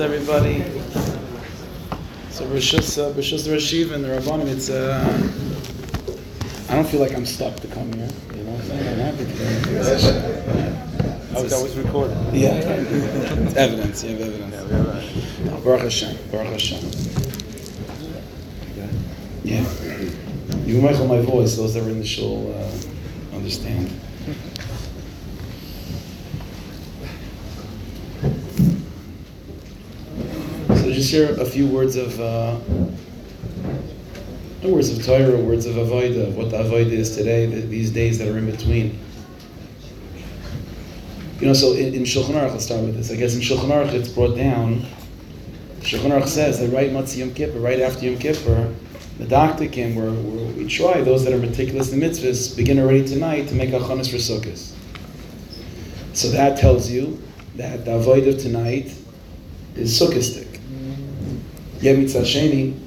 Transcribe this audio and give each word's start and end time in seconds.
everybody. 0.00 0.62
So 2.30 2.46
Rishus, 2.46 2.96
uh, 2.96 3.12
Rishus 3.12 3.46
Rashiv 3.46 3.92
and 3.92 4.02
the 4.02 4.08
Rabbanim, 4.08 4.48
it's, 4.48 4.70
uh, 4.70 5.04
I 6.70 6.76
don't 6.76 6.88
feel 6.88 7.00
like 7.00 7.12
I'm 7.12 7.26
stuck 7.26 7.56
to 7.56 7.68
come 7.68 7.92
here, 7.92 8.08
you 8.34 8.42
know 8.42 8.52
what 8.52 8.60
I'm 8.62 8.66
saying? 8.68 8.88
I'm 8.88 8.98
happy 9.00 9.26
to 9.26 9.32
come 11.28 11.36
Oh, 11.36 11.42
that 11.42 11.62
was 11.62 11.76
recorded. 11.76 12.16
Yeah, 12.32 12.54
it's 12.54 13.54
evidence, 13.56 14.02
you 14.02 14.16
have 14.16 14.20
evidence. 14.22 14.54
Yeah, 14.54 15.42
we 15.44 15.50
have 15.50 15.62
Baruch 15.62 15.82
Hashem, 15.82 16.16
Baruch 16.30 16.52
Hashem. 16.52 16.90
Yeah. 19.44 19.66
You 20.64 20.80
might 20.80 20.96
hear 20.96 21.06
my 21.06 21.20
voice, 21.20 21.56
those 21.56 21.74
that 21.74 21.84
were 21.84 21.90
in 21.90 21.98
the 21.98 22.06
shul 22.06 22.54
uh, 22.56 23.36
understand. 23.36 23.90
Hear 31.02 31.38
a 31.40 31.44
few 31.44 31.66
words 31.66 31.96
of, 31.96 32.18
uh, 32.20 32.58
words 34.62 34.88
of 34.88 35.04
Torah, 35.04 35.36
words 35.36 35.66
of 35.66 35.74
Avodah, 35.74 36.32
what 36.32 36.50
the 36.50 36.58
Avodah 36.58 36.92
is 36.92 37.16
today, 37.16 37.46
th- 37.50 37.68
these 37.68 37.90
days 37.90 38.18
that 38.18 38.28
are 38.28 38.38
in 38.38 38.48
between. 38.48 38.98
You 41.40 41.48
know, 41.48 41.54
so 41.54 41.72
in, 41.72 41.92
in 41.92 42.02
Shulchan 42.04 42.34
Aruch, 42.34 42.52
let's 42.52 42.64
start 42.64 42.82
with 42.82 42.96
this. 42.96 43.10
I 43.10 43.16
guess 43.16 43.34
in 43.34 43.40
Shulchan 43.40 43.68
Aruch 43.68 43.92
it's 43.92 44.08
brought 44.08 44.36
down, 44.36 44.86
Shulchan 45.80 46.12
Aruch 46.12 46.28
says 46.28 46.60
that 46.60 46.68
right 46.68 46.90
Motzei 46.90 47.18
Yom 47.18 47.34
Kippur, 47.34 47.58
right 47.58 47.80
after 47.80 48.06
Yom 48.06 48.18
Kippur, 48.18 48.72
the 49.18 49.26
doctor 49.26 49.66
came 49.66 49.96
where, 49.96 50.12
where 50.12 50.52
we 50.54 50.68
try, 50.68 51.02
those 51.02 51.24
that 51.24 51.32
are 51.34 51.38
meticulous 51.38 51.92
in 51.92 52.00
mitzvahs, 52.00 52.56
begin 52.56 52.78
already 52.78 53.06
tonight 53.06 53.48
to 53.48 53.54
make 53.54 53.70
achanas 53.70 54.08
for 54.08 54.16
sukkahs. 54.16 54.72
So 56.14 56.28
that 56.28 56.58
tells 56.58 56.90
you 56.90 57.20
that 57.56 57.84
the 57.84 57.96
avoid 57.96 58.26
of 58.28 58.38
tonight 58.38 58.94
is 59.74 60.00
sukkahstic. 60.00 60.41
Yet 61.82 61.96
sheni, 61.96 62.78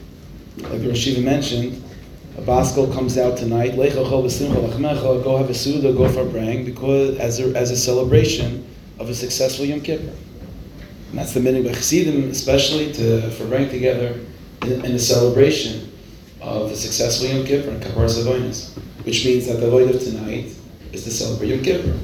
like 0.59 0.79
the 0.81 0.87
Rosh 0.87 1.05
Hayeshiva 1.05 1.21
mentioned, 1.21 1.83
a 2.37 2.41
baskel 2.41 2.93
comes 2.93 3.17
out 3.17 3.37
tonight, 3.37 3.75
go 3.75 3.83
have 4.07 5.49
a 5.49 5.53
suda, 5.53 5.91
go 5.91 6.07
for 6.07 6.21
a 6.21 6.25
brang, 6.25 6.63
because 6.63 7.17
as 7.17 7.41
a, 7.41 7.53
as 7.57 7.71
a 7.71 7.75
celebration 7.75 8.65
of 8.97 9.09
a 9.09 9.13
successful 9.13 9.65
Yom 9.65 9.81
Kippur. 9.81 10.13
And 11.09 11.19
that's 11.19 11.33
the 11.33 11.41
meaning 11.41 11.67
of 11.67 11.73
Chassidim, 11.73 12.29
especially 12.29 12.93
to 12.93 13.29
for 13.31 13.45
bring 13.47 13.67
together 13.67 14.17
in, 14.61 14.85
in 14.85 14.93
a 14.93 14.99
celebration 14.99 15.91
of 16.39 16.71
a 16.71 16.75
successful 16.77 17.27
Yom 17.27 17.45
Kippur 17.45 17.71
and 17.71 17.83
Kapar 17.83 18.07
Zavonis, 18.07 18.77
which 19.03 19.25
means 19.25 19.45
that 19.47 19.59
the 19.59 19.69
void 19.69 19.93
of 19.93 20.01
tonight 20.01 20.55
is 20.93 21.03
to 21.03 21.11
celebrate 21.11 21.49
Yom 21.49 21.61
Kippur. 21.61 21.99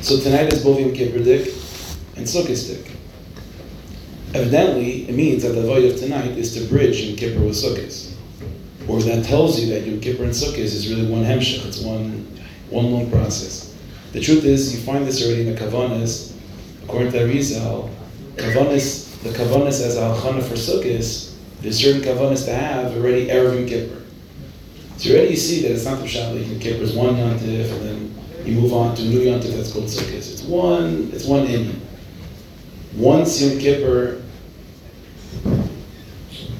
So 0.00 0.18
tonight 0.18 0.52
is 0.52 0.64
both 0.64 0.80
Yom 0.80 0.92
Kippur 0.92 1.22
Dik 1.22 1.46
and 2.16 2.26
Sukkot 2.26 2.84
Dik. 2.84 2.97
Evidently, 4.34 5.08
it 5.08 5.14
means 5.14 5.42
that 5.42 5.50
the 5.50 5.62
void 5.62 5.90
of 5.90 5.98
tonight 5.98 6.36
is 6.36 6.52
to 6.54 6.68
bridge 6.68 7.00
Yom 7.00 7.16
Kippur 7.16 7.40
with 7.40 7.54
Sukkot. 7.54 8.14
Or 8.86 9.00
that 9.00 9.24
tells 9.24 9.58
you 9.58 9.72
that 9.72 9.86
Yom 9.86 10.00
Kippur 10.00 10.24
and 10.24 10.32
Sukkot 10.32 10.58
is 10.58 10.86
really 10.94 11.10
one 11.10 11.24
hemshech, 11.24 11.64
it's 11.64 11.80
one, 11.80 12.26
one 12.68 12.92
long 12.92 13.10
process. 13.10 13.74
The 14.12 14.20
truth 14.20 14.44
is, 14.44 14.74
you 14.74 14.84
find 14.84 15.06
this 15.06 15.24
already 15.24 15.48
in 15.48 15.54
the 15.54 15.58
Kavanas, 15.58 16.36
according 16.84 17.12
to 17.12 17.20
Arizal, 17.20 17.90
Kavanas, 18.36 19.22
the 19.22 19.30
Kavanas 19.30 19.80
as 19.80 19.96
a 19.96 20.00
halchana 20.00 20.42
for 20.42 20.56
Sukkot, 20.56 21.34
there's 21.62 21.80
certain 21.80 22.02
Kavanas 22.02 22.44
to 22.44 22.54
have 22.54 22.94
already 22.98 23.28
Erev 23.28 23.60
Yom 23.60 23.66
Kippur. 23.66 24.02
So 24.98 25.10
already 25.10 25.30
you 25.30 25.36
see 25.36 25.62
that 25.62 25.72
it's 25.72 25.86
not 25.86 26.00
the 26.00 26.04
Shabbat 26.06 26.46
Yom 26.46 26.60
Kippur, 26.60 26.82
it's 26.82 26.92
one 26.92 27.14
Yontif, 27.14 27.72
and 27.72 27.82
then 27.82 28.14
you 28.44 28.60
move 28.60 28.74
on 28.74 28.94
to 28.96 29.02
new 29.04 29.20
Yontif 29.20 29.56
that's 29.56 29.72
called 29.72 29.86
Sukkot. 29.86 30.12
It's 30.16 30.42
one, 30.42 31.08
it's 31.14 31.24
one 31.24 31.46
Indian. 31.46 31.87
Once 32.96 33.40
Yom 33.40 33.58
Kippur 33.58 34.22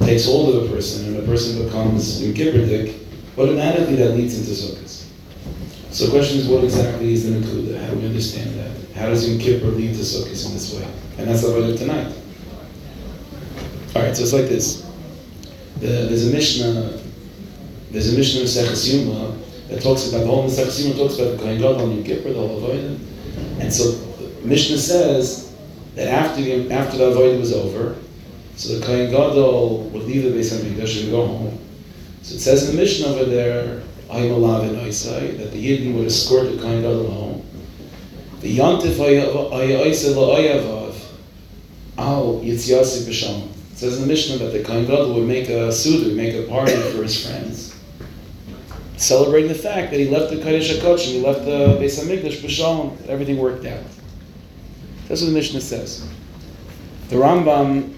takes 0.01 0.27
hold 0.27 0.55
of 0.55 0.71
a 0.71 0.75
person 0.75 1.07
and 1.07 1.17
a 1.23 1.27
person 1.27 1.65
becomes 1.65 2.23
Yom 2.23 2.35
Kippurdik, 2.35 2.95
automatically 3.37 3.97
that 3.97 4.13
leads 4.13 4.39
into 4.39 4.51
Sukkot. 4.51 5.07
So 5.91 6.07
the 6.07 6.11
question 6.11 6.39
is, 6.39 6.49
what 6.49 6.65
exactly 6.65 7.13
is 7.13 7.25
the 7.25 7.39
Nakuda? 7.39 7.81
How 7.81 7.93
do 7.93 7.99
we 7.99 8.07
understand 8.07 8.59
that? 8.59 8.97
How 8.97 9.07
does 9.09 9.29
Yom 9.29 9.39
Kippur 9.39 9.67
lead 9.69 9.95
to 9.95 10.01
Sukkot 10.01 10.47
in 10.47 10.53
this 10.53 10.75
way? 10.75 10.87
And 11.19 11.29
that's 11.29 11.43
the 11.43 11.49
Avodah 11.49 11.77
tonight. 11.77 12.15
All 13.97 14.03
right, 14.03 14.15
so 14.15 14.23
it's 14.23 14.33
like 14.33 14.47
this. 14.49 14.87
The, 15.81 15.87
there's 15.87 16.29
a 16.29 16.33
Mishnah, 16.33 17.01
there's 17.91 18.13
a 18.13 18.17
Mishnah 18.17 18.43
in 18.43 18.49
Seches 18.49 18.93
Yuma 18.93 19.37
that 19.69 19.83
talks 19.83 20.09
about, 20.09 20.21
the 20.21 20.27
whole 20.27 20.49
Seches 20.49 20.85
Yuma 20.85 20.99
talks 20.99 21.19
about 21.19 21.33
the 21.33 21.39
Kohen 21.39 21.59
Gadol 21.59 21.83
on 21.83 21.91
Yom 21.93 22.05
Kippur, 22.05 22.33
the 22.33 22.39
whole 22.39 22.61
Avodah. 22.61 22.99
And 23.61 23.73
so 23.73 23.99
Mishnah 24.45 24.79
says 24.79 25.48
that 25.99 26.07
after 26.07 26.41
the, 26.41 26.71
after 26.71 26.97
the 26.97 27.39
was 27.41 27.53
over, 27.53 27.97
so 28.55 28.79
the 28.79 28.87
Kohen 28.87 29.11
Gadol 29.11 29.91
would 29.91 30.05
leave 30.05 30.23
the 30.23 30.31
Beis 30.31 30.57
Hamikdash 30.57 31.03
and 31.03 31.11
go 31.11 31.27
home. 31.27 31.59
So 32.23 32.37
it 32.37 32.39
says 32.41 32.69
in 32.69 32.77
the 32.77 32.81
mission 32.81 33.07
over 33.07 33.25
there, 33.25 33.83
Ayim 34.09 34.31
Alav 34.31 34.69
and 34.69 34.77
Oisai, 34.77 35.37
that 35.39 35.51
the 35.51 35.59
Yidden 35.59 35.95
would 35.97 36.07
escort 36.07 36.53
the 36.53 36.63
Kohen 36.63 36.83
Gadol 36.83 37.11
home. 37.11 37.47
The 38.41 38.59
Yantif 38.59 38.93
Ayaisa 38.93 40.15
La'ayavav, 40.15 40.95
Al 41.99 42.43
Yitziasi 42.45 43.03
B'Shalom. 43.03 43.49
It 43.73 43.79
says 43.79 43.97
in 43.97 44.03
the 44.03 44.07
Mishnah 44.07 44.39
that 44.39 44.53
the 44.53 44.63
Kohen 44.63 44.87
Gadol 44.87 45.15
would 45.15 45.27
make 45.27 45.49
a 45.49 45.73
suda, 45.73 46.15
make 46.15 46.37
a 46.37 46.49
party 46.49 46.77
for 46.77 47.03
his 47.03 47.27
friends, 47.27 47.75
celebrating 48.97 49.49
the 49.49 49.55
fact 49.59 49.91
that 49.91 49.99
he 49.99 50.09
left 50.09 50.31
the 50.31 50.37
Kodesh 50.37 50.73
HaKodshim, 50.79 51.07
he 51.07 51.21
left 51.21 51.45
the 51.45 51.77
Beis 51.81 51.99
Hamikdash 51.99 52.41
B'Shalom, 52.41 53.05
everything 53.09 53.37
worked 53.39 53.67
out. 53.67 53.83
That's 55.09 55.23
what 55.23 55.29
the 55.29 55.35
Mishnah 55.35 55.63
says. 55.63 56.07
The 57.09 57.17
Rambam 57.17 57.95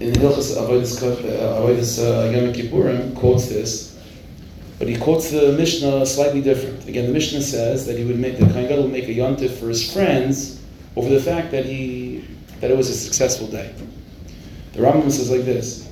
in 0.00 0.14
Hilchas 0.14 0.56
Avodas 0.56 0.98
Avodas 1.02 1.98
uh, 1.98 2.30
Yom 2.30 2.54
Kippurim 2.54 3.14
quotes 3.14 3.48
this, 3.50 4.00
but 4.78 4.88
he 4.88 4.96
quotes 4.96 5.30
the 5.30 5.52
Mishnah 5.52 6.06
slightly 6.06 6.40
different. 6.40 6.88
Again, 6.88 7.06
the 7.06 7.12
Mishnah 7.12 7.42
says 7.42 7.86
that 7.86 7.98
he 7.98 8.04
would 8.04 8.18
make 8.18 8.38
the 8.38 8.46
Kohen 8.46 8.82
would 8.82 8.92
make 8.92 9.08
a 9.08 9.14
yontif 9.14 9.58
for 9.58 9.68
his 9.68 9.92
friends 9.92 10.62
over 10.96 11.10
the 11.10 11.20
fact 11.20 11.50
that 11.50 11.66
he 11.66 12.24
that 12.60 12.70
it 12.70 12.76
was 12.76 12.88
a 12.88 12.94
successful 12.94 13.48
day. 13.48 13.74
The 14.72 14.80
Rambam 14.80 15.10
says 15.10 15.30
like 15.30 15.44
this: 15.44 15.86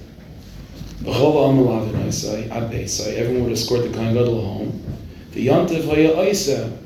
Everyone 3.07 3.45
would 3.45 3.53
escort 3.53 3.83
the 3.83 3.91
Kohen 3.93 4.15
Gadol 4.15 4.41
home. 4.41 4.83
The 5.33 5.47
yontif 5.47 5.85
haya 5.85 6.15
oisa 6.15 6.84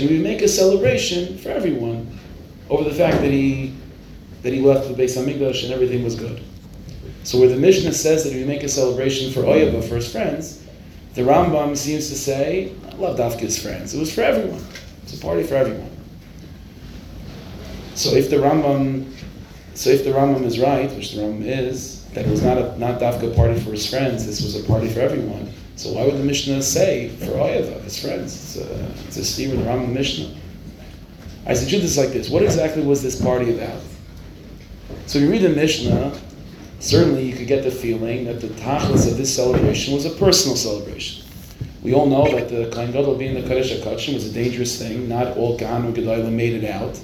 and 0.00 0.10
we 0.10 0.18
make 0.18 0.42
a 0.42 0.48
celebration 0.48 1.38
for 1.38 1.48
everyone 1.48 2.18
over 2.68 2.84
the 2.84 2.94
fact 2.94 3.20
that 3.20 3.30
he 3.30 3.74
that 4.42 4.52
he 4.52 4.60
left 4.60 4.86
the 4.88 4.94
Beis 4.94 5.16
Hamikdash 5.16 5.64
and 5.64 5.72
everything 5.72 6.04
was 6.04 6.14
good. 6.14 6.42
So 7.22 7.40
where 7.40 7.48
the 7.48 7.56
Mishnah 7.56 7.94
says 7.94 8.24
that 8.24 8.34
we 8.34 8.44
make 8.44 8.62
a 8.62 8.68
celebration 8.68 9.32
for 9.32 9.40
Oyaba, 9.40 9.82
for 9.82 9.96
his 9.96 10.12
friends, 10.12 10.62
the 11.14 11.22
Rambam 11.22 11.74
seems 11.74 12.10
to 12.10 12.14
say, 12.14 12.72
I 12.86 12.96
love 12.96 13.16
Dafka's 13.18 13.58
friends. 13.58 13.94
It 13.94 13.98
was 13.98 14.14
for 14.14 14.20
everyone. 14.20 14.62
It's 15.02 15.18
a 15.18 15.20
party 15.22 15.42
for 15.44 15.54
everyone. 15.54 15.90
So 17.94 18.10
if 18.10 18.28
the 18.28 18.36
Rambam, 18.36 19.10
so 19.72 19.88
if 19.88 20.04
the 20.04 20.10
Rambam 20.10 20.42
is 20.42 20.58
right, 20.58 20.90
which 20.94 21.12
the 21.12 21.22
Rambam 21.22 21.46
is, 21.46 22.04
that 22.08 22.26
it 22.26 22.30
was 22.30 22.42
not 22.42 22.58
a 22.58 22.78
not 22.78 23.00
Dafka 23.00 23.34
party 23.34 23.58
for 23.58 23.70
his 23.70 23.88
friends, 23.88 24.26
this 24.26 24.42
was 24.42 24.62
a 24.62 24.66
party 24.66 24.88
for 24.88 25.00
everyone. 25.00 25.43
So 25.76 25.92
why 25.92 26.04
would 26.04 26.16
the 26.16 26.24
Mishnah 26.24 26.62
say 26.62 27.08
for 27.08 27.32
Oyava, 27.32 27.82
his 27.82 28.00
friends? 28.00 28.34
It's 28.34 28.56
a, 28.56 28.84
it's 29.06 29.16
a 29.16 29.24
steer 29.24 29.50
with 29.50 29.58
the 29.58 29.64
Rambam 29.64 29.92
Mishnah. 29.92 30.34
I 31.46 31.54
said, 31.54 31.68
this 31.68 31.98
like 31.98 32.10
this. 32.10 32.30
What 32.30 32.42
exactly 32.42 32.82
was 32.82 33.02
this 33.02 33.20
party 33.20 33.54
about? 33.54 33.80
So 35.06 35.18
you 35.18 35.30
read 35.30 35.42
the 35.42 35.50
Mishnah, 35.50 36.18
certainly 36.78 37.28
you 37.28 37.36
could 37.36 37.46
get 37.46 37.64
the 37.64 37.70
feeling 37.70 38.24
that 38.24 38.40
the 38.40 38.48
tachlis 38.48 39.10
of 39.10 39.18
this 39.18 39.34
celebration 39.34 39.94
was 39.94 40.06
a 40.06 40.10
personal 40.10 40.56
celebration. 40.56 41.24
We 41.82 41.92
all 41.92 42.06
know 42.06 42.30
that 42.30 42.48
the 42.48 42.70
Kohen 42.70 43.18
being 43.18 43.34
the 43.34 43.42
Kodesh 43.42 43.78
HaKodshim 43.78 44.14
was 44.14 44.26
a 44.26 44.32
dangerous 44.32 44.78
thing. 44.78 45.06
Not 45.06 45.36
all 45.36 45.58
Kahanu 45.58 45.92
Gedolim 45.92 46.32
made 46.32 46.54
it 46.54 46.70
out. 46.70 46.98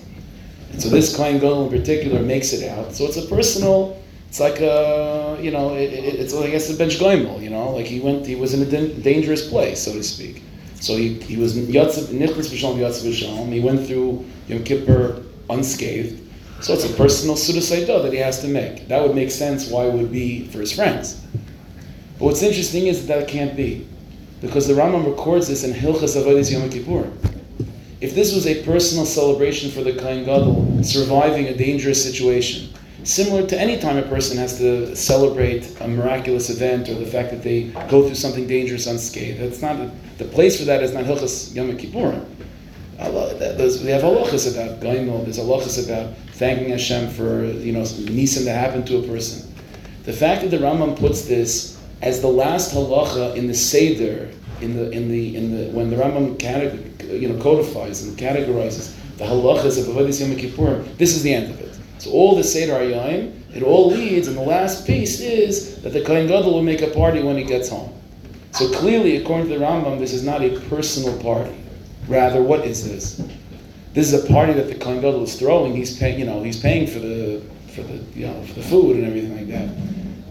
And 0.73 0.81
so 0.81 0.89
this 0.89 1.15
Kohen 1.15 1.37
in 1.37 1.69
particular 1.69 2.23
makes 2.23 2.55
it 2.55 2.67
out. 2.67 2.95
So 2.95 3.05
it's 3.05 3.19
a 3.19 3.27
personal, 3.27 4.00
it's 4.31 4.39
like 4.39 4.61
a, 4.61 5.37
you 5.43 5.51
know, 5.51 5.75
it, 5.75 5.93
it, 5.93 6.21
it's 6.21 6.33
I 6.33 6.49
guess 6.49 6.71
a 6.71 6.77
bench 6.77 7.01
goimel, 7.01 7.43
you 7.43 7.51
know, 7.51 7.71
like 7.71 7.87
he 7.87 7.99
went, 7.99 8.25
he 8.25 8.37
was 8.37 8.55
in 8.55 8.63
a 8.63 8.89
dangerous 9.03 9.49
place, 9.49 9.83
so 9.83 9.93
to 9.93 10.05
speak. 10.05 10.45
So 10.77 10.97
he, 10.97 11.15
he 11.15 11.37
was 11.37 11.57
Nichlis 11.57 12.49
B'Shalom 12.49 12.79
Yatzav 12.79 13.11
B'Shalom. 13.11 13.53
He 13.53 13.59
went 13.59 13.85
through 13.85 14.25
Yom 14.47 14.63
Kippur 14.63 15.25
unscathed. 15.51 16.23
So 16.61 16.75
it's 16.75 16.85
a 16.85 16.95
personal 16.95 17.35
Sudasaidah 17.35 18.05
that 18.05 18.13
he 18.13 18.21
has 18.21 18.41
to 18.43 18.47
make. 18.47 18.87
That 18.87 19.03
would 19.03 19.17
make 19.17 19.33
sense 19.33 19.69
why 19.69 19.87
it 19.87 19.95
would 19.95 20.13
be 20.13 20.47
for 20.47 20.61
his 20.61 20.71
friends. 20.71 21.21
But 22.21 22.27
what's 22.27 22.43
interesting 22.43 22.87
is 22.87 23.05
that 23.09 23.19
that 23.19 23.29
can't 23.29 23.57
be. 23.57 23.85
Because 24.41 24.69
the 24.69 24.75
Rambam 24.75 25.07
records 25.07 25.49
this 25.49 25.65
in 25.65 25.73
Hilchas 25.73 26.17
Avodas 26.17 26.53
Yom 26.53 26.71
Kippur. 26.71 27.11
If 28.01 28.15
this 28.15 28.33
was 28.33 28.47
a 28.47 28.63
personal 28.63 29.07
celebration 29.07 29.73
for 29.73 29.83
the 29.83 29.93
Kohen 29.95 30.25
Gadol 30.25 30.85
surviving 30.85 31.49
a 31.49 31.57
dangerous 31.57 32.01
situation, 32.01 32.70
similar 33.05 33.47
to 33.47 33.59
any 33.59 33.79
time 33.79 33.97
a 33.97 34.03
person 34.03 34.37
has 34.39 34.59
to 34.59 34.95
celebrate 34.95 35.81
a 35.81 35.89
miraculous 35.89 36.51
event 36.51 36.89
or 36.89 36.95
the 36.95 37.07
fact 37.07 37.31
that 37.31 37.43
they 37.43 37.65
go 37.89 38.05
through 38.05 38.15
something 38.15 38.47
dangerous 38.47 38.87
unscathed, 38.87 39.41
that's 39.41 39.63
not 39.63 39.77
a, 39.77 39.91
the 40.19 40.25
place 40.25 40.59
for 40.59 40.65
that 40.65 40.83
is 40.83 40.93
not 40.93 41.05
Hilchas 41.05 41.55
Yom 41.55 41.77
Kippurim. 41.77 42.25
We 42.99 43.07
have 43.91 44.03
halachas 44.03 44.53
about 44.53 44.81
gaimel. 44.81 45.25
There's 45.25 45.39
halachas 45.39 45.87
about 45.87 46.15
thanking 46.33 46.69
Hashem 46.69 47.09
for 47.11 47.45
you 47.45 47.73
know 47.73 47.81
nisim 47.83 48.45
that 48.45 48.59
happened 48.59 48.87
to 48.89 48.99
a 48.99 49.03
person. 49.03 49.53
The 50.05 50.13
fact 50.13 50.43
that 50.43 50.51
the 50.51 50.59
Rambam 50.59 50.99
puts 50.99 51.23
this 51.23 51.81
as 52.03 52.21
the 52.21 52.29
last 52.29 52.75
halacha 52.75 53.37
in 53.37 53.47
the 53.47 53.55
seder, 53.55 54.31
in 54.61 54.77
the 54.77 54.91
in 54.91 55.09
the 55.09 55.35
in 55.35 55.51
the 55.57 55.71
when 55.71 55.89
the 55.89 55.97
Rambam 55.97 56.39
you 57.19 57.29
know 57.29 57.43
codifies 57.43 58.03
and 58.03 58.19
categorizes 58.19 58.95
the 59.17 59.25
halachas 59.25 59.79
of 59.79 59.95
Avodas 59.95 60.21
Yom 60.21 60.37
Kippurim, 60.37 60.97
this 60.99 61.17
is 61.17 61.23
the 61.23 61.33
end 61.33 61.51
of 61.51 61.61
it. 61.61 61.70
So 62.01 62.11
all 62.13 62.35
the 62.35 62.43
seder 62.43 62.73
ayayim, 62.73 63.55
it 63.55 63.63
all 63.63 63.91
leads, 63.91 64.27
and 64.27 64.35
the 64.35 64.43
last 64.43 64.87
piece 64.87 65.21
is 65.21 65.83
that 65.83 65.91
the 65.91 66.03
Kohen 66.03 66.27
Gadol 66.27 66.55
will 66.55 66.63
make 66.63 66.81
a 66.81 66.89
party 66.89 67.23
when 67.23 67.37
he 67.37 67.45
gets 67.45 67.69
home. 67.69 67.93
So 68.53 68.73
clearly, 68.73 69.19
according 69.19 69.49
to 69.49 69.59
the 69.59 69.63
Rambam, 69.63 69.99
this 69.99 70.15
is 70.15 70.25
not 70.25 70.43
a 70.43 70.59
personal 70.71 71.21
party. 71.21 71.55
Rather, 72.09 72.43
what 72.43 72.65
is 72.65 72.89
this? 72.89 73.23
This 73.93 74.11
is 74.11 74.25
a 74.25 74.27
party 74.27 74.55
that 74.55 74.69
the 74.69 74.77
Kohen 74.77 75.03
Gadol 75.03 75.25
is 75.25 75.39
throwing. 75.39 75.77
He's 75.77 75.99
paying, 75.99 76.19
you 76.19 76.25
know, 76.25 76.43
he's 76.43 76.59
paying 76.59 76.87
for 76.87 77.01
the 77.01 77.43
for 77.75 77.83
the 77.83 78.03
you 78.19 78.27
know 78.27 78.43
for 78.45 78.55
the 78.55 78.63
food 78.63 78.97
and 78.97 79.05
everything 79.05 79.37
like 79.37 79.49
that. 79.49 79.69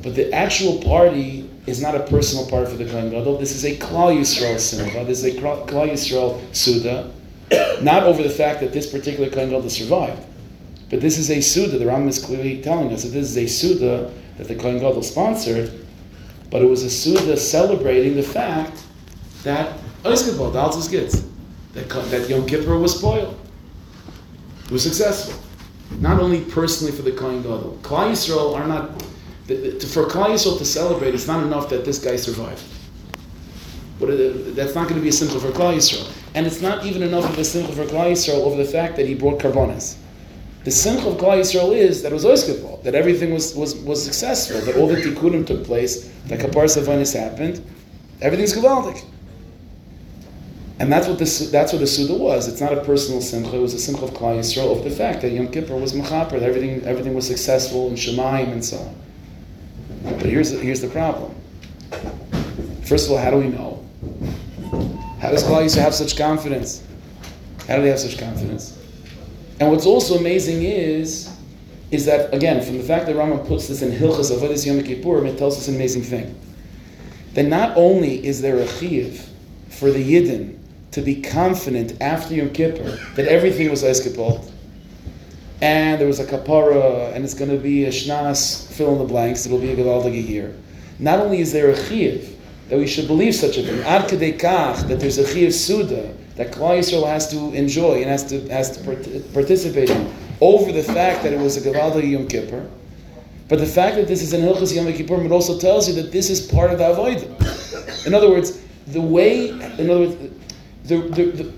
But 0.02 0.16
the 0.16 0.34
actual 0.34 0.82
party 0.82 1.48
is 1.68 1.82
not 1.82 1.94
a 1.94 2.00
personal 2.08 2.50
party 2.50 2.72
for 2.72 2.78
the 2.78 2.90
Kohen 2.90 3.12
Gadol. 3.12 3.38
This 3.38 3.54
is 3.54 3.64
a 3.64 3.78
Klal 3.78 4.18
Yisrael 4.18 4.60
simcha. 4.60 5.06
This 5.06 5.24
is 5.24 5.36
a 5.36 5.40
Klal 5.40 5.68
Yisrael 5.68 6.42
suda, 6.56 7.12
not 7.84 8.04
over 8.04 8.24
the 8.24 8.30
fact 8.30 8.60
that 8.62 8.74
this 8.74 8.92
particular 8.92 9.30
Kohen 9.30 9.50
Gadol 9.50 9.70
survived, 9.70 10.26
but 10.90 11.02
this 11.02 11.18
is 11.18 11.30
a 11.30 11.42
suda. 11.42 11.78
The 11.78 11.86
Rambam 11.86 12.08
is 12.08 12.24
clearly 12.24 12.62
telling 12.62 12.92
us 12.92 13.04
that 13.04 13.10
this 13.10 13.30
is 13.30 13.38
a 13.38 13.48
suda 13.48 14.12
that 14.38 14.48
the 14.48 14.56
Kohen 14.56 14.80
Gadol 14.80 15.04
sponsored, 15.04 15.72
but 16.50 16.62
it 16.62 16.66
was 16.66 16.84
a 16.84 16.90
suda 16.90 17.38
celebrating 17.38 18.16
the 18.16 18.24
fact 18.24 18.82
that 19.44 19.78
oh, 20.04 20.12
Oiskebal, 20.12 20.52
Daltus 20.54 20.90
gets 20.90 21.26
that, 21.74 21.90
that 21.90 22.30
Yom 22.30 22.48
Kippur 22.48 22.78
was 22.78 22.98
spoiled. 22.98 23.38
It 24.66 24.72
was 24.72 24.84
successful. 24.84 25.40
Not 26.00 26.20
only 26.20 26.42
personally 26.42 26.92
for 26.92 27.02
the 27.02 27.12
Kohen 27.12 27.42
Gadol. 27.42 27.80
Klal 27.82 28.12
Yisrael 28.12 28.56
are 28.56 28.68
not, 28.68 29.02
for 29.48 30.06
Klal 30.06 30.30
Yisrael 30.30 30.58
to 30.58 30.66
celebrate, 30.66 31.14
it's 31.14 31.28
not 31.28 31.44
enough 31.44 31.70
that 31.70 31.86
this 31.86 32.00
guy 32.00 32.16
survived. 32.16 32.64
But 34.00 34.12
uh, 34.12 34.32
that's 34.54 34.76
not 34.76 34.88
going 34.88 34.96
to 34.96 35.02
be 35.02 35.10
a 35.10 35.12
simcha 35.12 35.40
for 35.40 35.50
Klal 35.50 35.76
Yisrael. 35.76 36.10
And 36.36 36.46
it's 36.48 36.62
not 36.62 36.86
even 36.86 37.04
enough 37.04 37.26
of 37.26 37.38
a 37.38 37.44
simcha 37.44 37.74
for 37.74 37.86
Klal 37.86 38.12
Yisrael 38.12 38.42
over 38.42 38.56
the 38.56 38.70
fact 38.70 38.96
that 38.96 39.06
he 39.06 39.16
brought 39.16 39.40
karbonas. 39.40 39.98
The 40.70 40.76
simcha 40.76 41.10
of 41.10 41.18
Klal 41.18 41.40
Yisrael 41.40 41.76
is 41.76 42.04
that 42.04 42.12
it 42.12 42.14
was 42.14 42.26
oiskebal, 42.26 42.84
that 42.84 42.94
everything 42.94 43.34
was, 43.34 43.56
was, 43.56 43.76
was 43.78 44.06
successful, 44.06 44.62
that 44.62 44.78
all 44.78 44.88
the 44.88 44.98
tikkunim 44.98 45.48
took 45.48 45.64
place, 45.64 46.08
that 46.28 46.40
kapar 46.40 46.66
savanis 46.66 47.12
happened, 47.12 47.60
everything's 48.22 48.54
gewaldic. 48.54 49.04
And 50.78 50.94
that's 50.94 51.08
what 51.08 51.18
this, 51.18 51.50
that's 51.50 51.74
what 51.74 51.80
the 51.80 51.88
Suda 51.88 52.14
was. 52.14 52.48
It's 52.48 52.62
not 52.62 52.72
a 52.72 52.82
personal 52.82 53.20
simcha, 53.20 53.56
it 53.56 53.60
was 53.60 53.74
a 53.74 53.80
simcha 53.80 54.04
of 54.04 54.12
Klal 54.12 54.38
Yisrael 54.38 54.78
of 54.78 54.84
the 54.84 54.92
fact 54.92 55.24
that 55.24 55.32
Yom 55.32 55.48
Kippur 55.48 55.76
was 55.76 55.94
mechaper, 55.94 56.40
everything, 56.40 56.84
everything 56.86 57.16
was 57.16 57.26
successful 57.26 57.88
in 57.88 57.96
Shemaim 57.96 58.52
and 58.52 58.64
so 58.64 58.78
on. 58.78 58.96
But 60.04 60.28
here's 60.28 60.52
the, 60.52 60.60
here's 60.60 60.82
the 60.82 60.90
problem. 60.90 61.34
First 62.84 63.08
of 63.08 63.14
all, 63.14 63.18
how 63.18 63.32
do 63.32 63.38
we 63.38 63.48
know? 63.48 63.84
How 65.20 65.32
does 65.32 65.44
Klal 65.44 65.66
Yisrael 65.66 65.82
have 65.82 65.96
such 65.96 66.16
confidence? 66.16 66.84
How 67.68 67.78
do 67.78 67.82
they 67.82 67.90
have 67.90 68.00
such 68.00 68.20
confidence? 68.20 68.79
And 69.60 69.70
what's 69.72 69.86
also 69.86 70.18
amazing 70.18 70.64
is, 70.64 71.30
is 71.92 72.06
that, 72.06 72.34
again, 72.34 72.64
from 72.64 72.78
the 72.78 72.84
fact 72.84 73.08
that 73.08 73.16
Rambam 73.16 73.46
puts 73.48 73.68
this 73.68 73.82
in 73.82 73.92
Hilchas 73.92 74.32
Avodas 74.32 74.66
Yom 74.66 74.82
Kippur, 74.84 75.26
it 75.26 75.38
tells 75.38 75.58
us 75.58 75.68
an 75.68 75.76
amazing 75.76 76.04
thing. 76.04 76.40
That 77.34 77.44
not 77.44 77.76
only 77.76 78.26
is 78.26 78.42
there 78.42 78.58
a 78.58 78.66
chiyuv 78.66 79.26
for 79.70 79.92
the 79.92 80.04
Yidden 80.04 80.58
to 80.92 81.02
be 81.02 81.22
confident 81.22 82.02
after 82.02 82.36
Yom 82.36 82.52
Kippur 82.52 82.98
that 83.16 83.28
everything 83.28 83.70
was 83.70 83.84
Eskapot, 83.84 84.50
and 85.62 86.00
there 86.00 86.08
was 86.08 86.22
a 86.22 86.26
kapara, 86.26 87.14
and 87.14 87.26
it's 87.26 87.34
going 87.34 87.52
to 87.52 87.58
be 87.58 87.84
a 87.84 87.90
shnas, 87.90 88.72
fill 88.72 88.94
in 88.94 88.98
the 89.00 89.04
blanks, 89.04 89.46
it'll 89.46 89.60
be 89.60 89.72
a 89.72 89.76
Gavaldig 89.76 90.28
year. 90.28 90.56
Not 91.00 91.20
only 91.20 91.42
is 91.42 91.52
there 91.52 91.70
a 91.70 91.86
chiv 91.86 92.38
that 92.70 92.78
we 92.78 92.88
should 92.88 93.08
believe 93.08 93.36
such 93.36 93.58
a 93.58 93.64
thing, 93.64 93.82
ad 93.82 94.10
that 94.10 95.00
there's 95.00 95.18
a 95.18 95.28
chiv 95.28 95.54
suda, 95.54 96.16
that 96.40 96.54
Klal 96.54 96.80
Yisrael 96.80 97.06
has 97.06 97.30
to 97.32 97.54
enjoy 97.54 97.96
and 97.96 98.06
has 98.06 98.24
to, 98.24 98.40
has 98.48 98.78
to 98.78 99.22
participate 99.34 99.90
in, 99.90 100.10
over 100.40 100.72
the 100.72 100.82
fact 100.82 101.22
that 101.22 101.34
it 101.34 101.38
was 101.38 101.58
a 101.58 101.70
Gavaldig 101.70 102.10
Yom 102.10 102.30
Kippur, 102.30 102.66
but 103.50 103.60
the 103.60 103.66
fact 103.66 103.98
that 103.98 104.08
this 104.08 104.22
is 104.22 104.32
an 104.32 104.40
Hilchas 104.40 104.74
Yom 104.74 104.92
Kippur, 104.94 105.22
it 105.22 105.34
also 105.34 105.60
tells 105.60 105.90
you 105.90 106.02
that 106.02 106.14
this 106.14 106.30
is 106.30 106.50
part 106.50 106.72
of 106.72 106.78
the 106.78 106.86
Avodah. 106.86 108.08
In 108.08 108.14
other 108.14 108.30
words, 108.30 108.66
the 108.88 109.02
way, 109.02 109.50
in 109.50 109.90
other 109.90 110.00
words, 110.00 110.16
the, 110.86 111.00
the, 111.10 111.54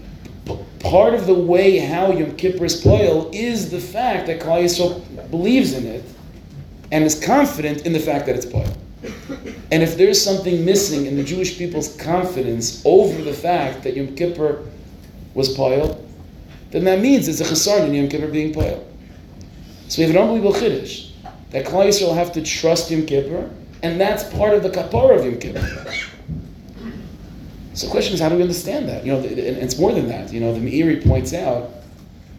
the 0.47 0.55
part 0.79 1.13
of 1.13 1.27
the 1.27 1.33
way 1.35 1.77
how 1.77 2.11
Yom 2.11 2.35
Kippur 2.35 2.65
is 2.65 2.83
ployal 2.83 3.29
is 3.35 3.69
the 3.69 3.79
fact 3.79 4.25
that 4.25 4.41
Klal 4.41 4.63
Yisrael 4.63 5.29
believes 5.29 5.73
in 5.73 5.85
it 5.85 6.03
and 6.91 7.03
is 7.03 7.23
confident 7.23 7.85
in 7.85 7.93
the 7.93 7.99
fact 7.99 8.25
that 8.25 8.35
it's 8.35 8.47
ployal. 8.47 8.75
And 9.71 9.83
if 9.83 9.95
there's 9.95 10.21
something 10.21 10.65
missing 10.65 11.05
in 11.05 11.17
the 11.17 11.23
Jewish 11.23 11.57
people's 11.57 11.95
confidence 11.97 12.81
over 12.83 13.21
the 13.21 13.33
fact 13.33 13.83
that 13.83 13.95
Yom 13.95 14.15
Kippur 14.15 14.63
was 15.33 15.55
ployal, 15.55 15.99
then 16.71 16.83
that 16.85 16.99
means 16.99 17.27
it's 17.27 17.41
a 17.41 17.43
chasarn 17.43 17.87
in 17.87 17.93
Yom 17.93 18.07
Kippur 18.07 18.27
being 18.27 18.53
ployal. 18.53 18.83
So 19.87 20.01
we 20.01 20.07
have 20.07 20.15
an 20.15 20.21
unbelievable 20.21 20.53
chiddush 20.53 21.11
that 21.51 21.65
Klal 21.65 21.87
Yisrael 21.87 22.15
have 22.15 22.31
to 22.33 22.41
trust 22.41 22.89
Yom 22.91 23.05
Kippur, 23.05 23.49
and 23.83 23.99
that's 23.99 24.23
part 24.33 24.53
of 24.53 24.63
the 24.63 24.69
kapara 24.69 25.19
of 25.19 25.25
Yom 25.25 25.37
Kippur. 25.37 25.93
So 27.73 27.87
the 27.87 27.91
question 27.91 28.13
is, 28.13 28.19
how 28.19 28.29
do 28.29 28.35
we 28.35 28.41
understand 28.41 28.89
that? 28.89 29.05
You 29.05 29.13
know, 29.13 29.19
and 29.19 29.37
it's 29.37 29.79
more 29.79 29.93
than 29.93 30.07
that. 30.09 30.33
You 30.33 30.41
know, 30.41 30.53
the 30.53 30.59
Meiri 30.59 31.05
points 31.05 31.33
out, 31.33 31.71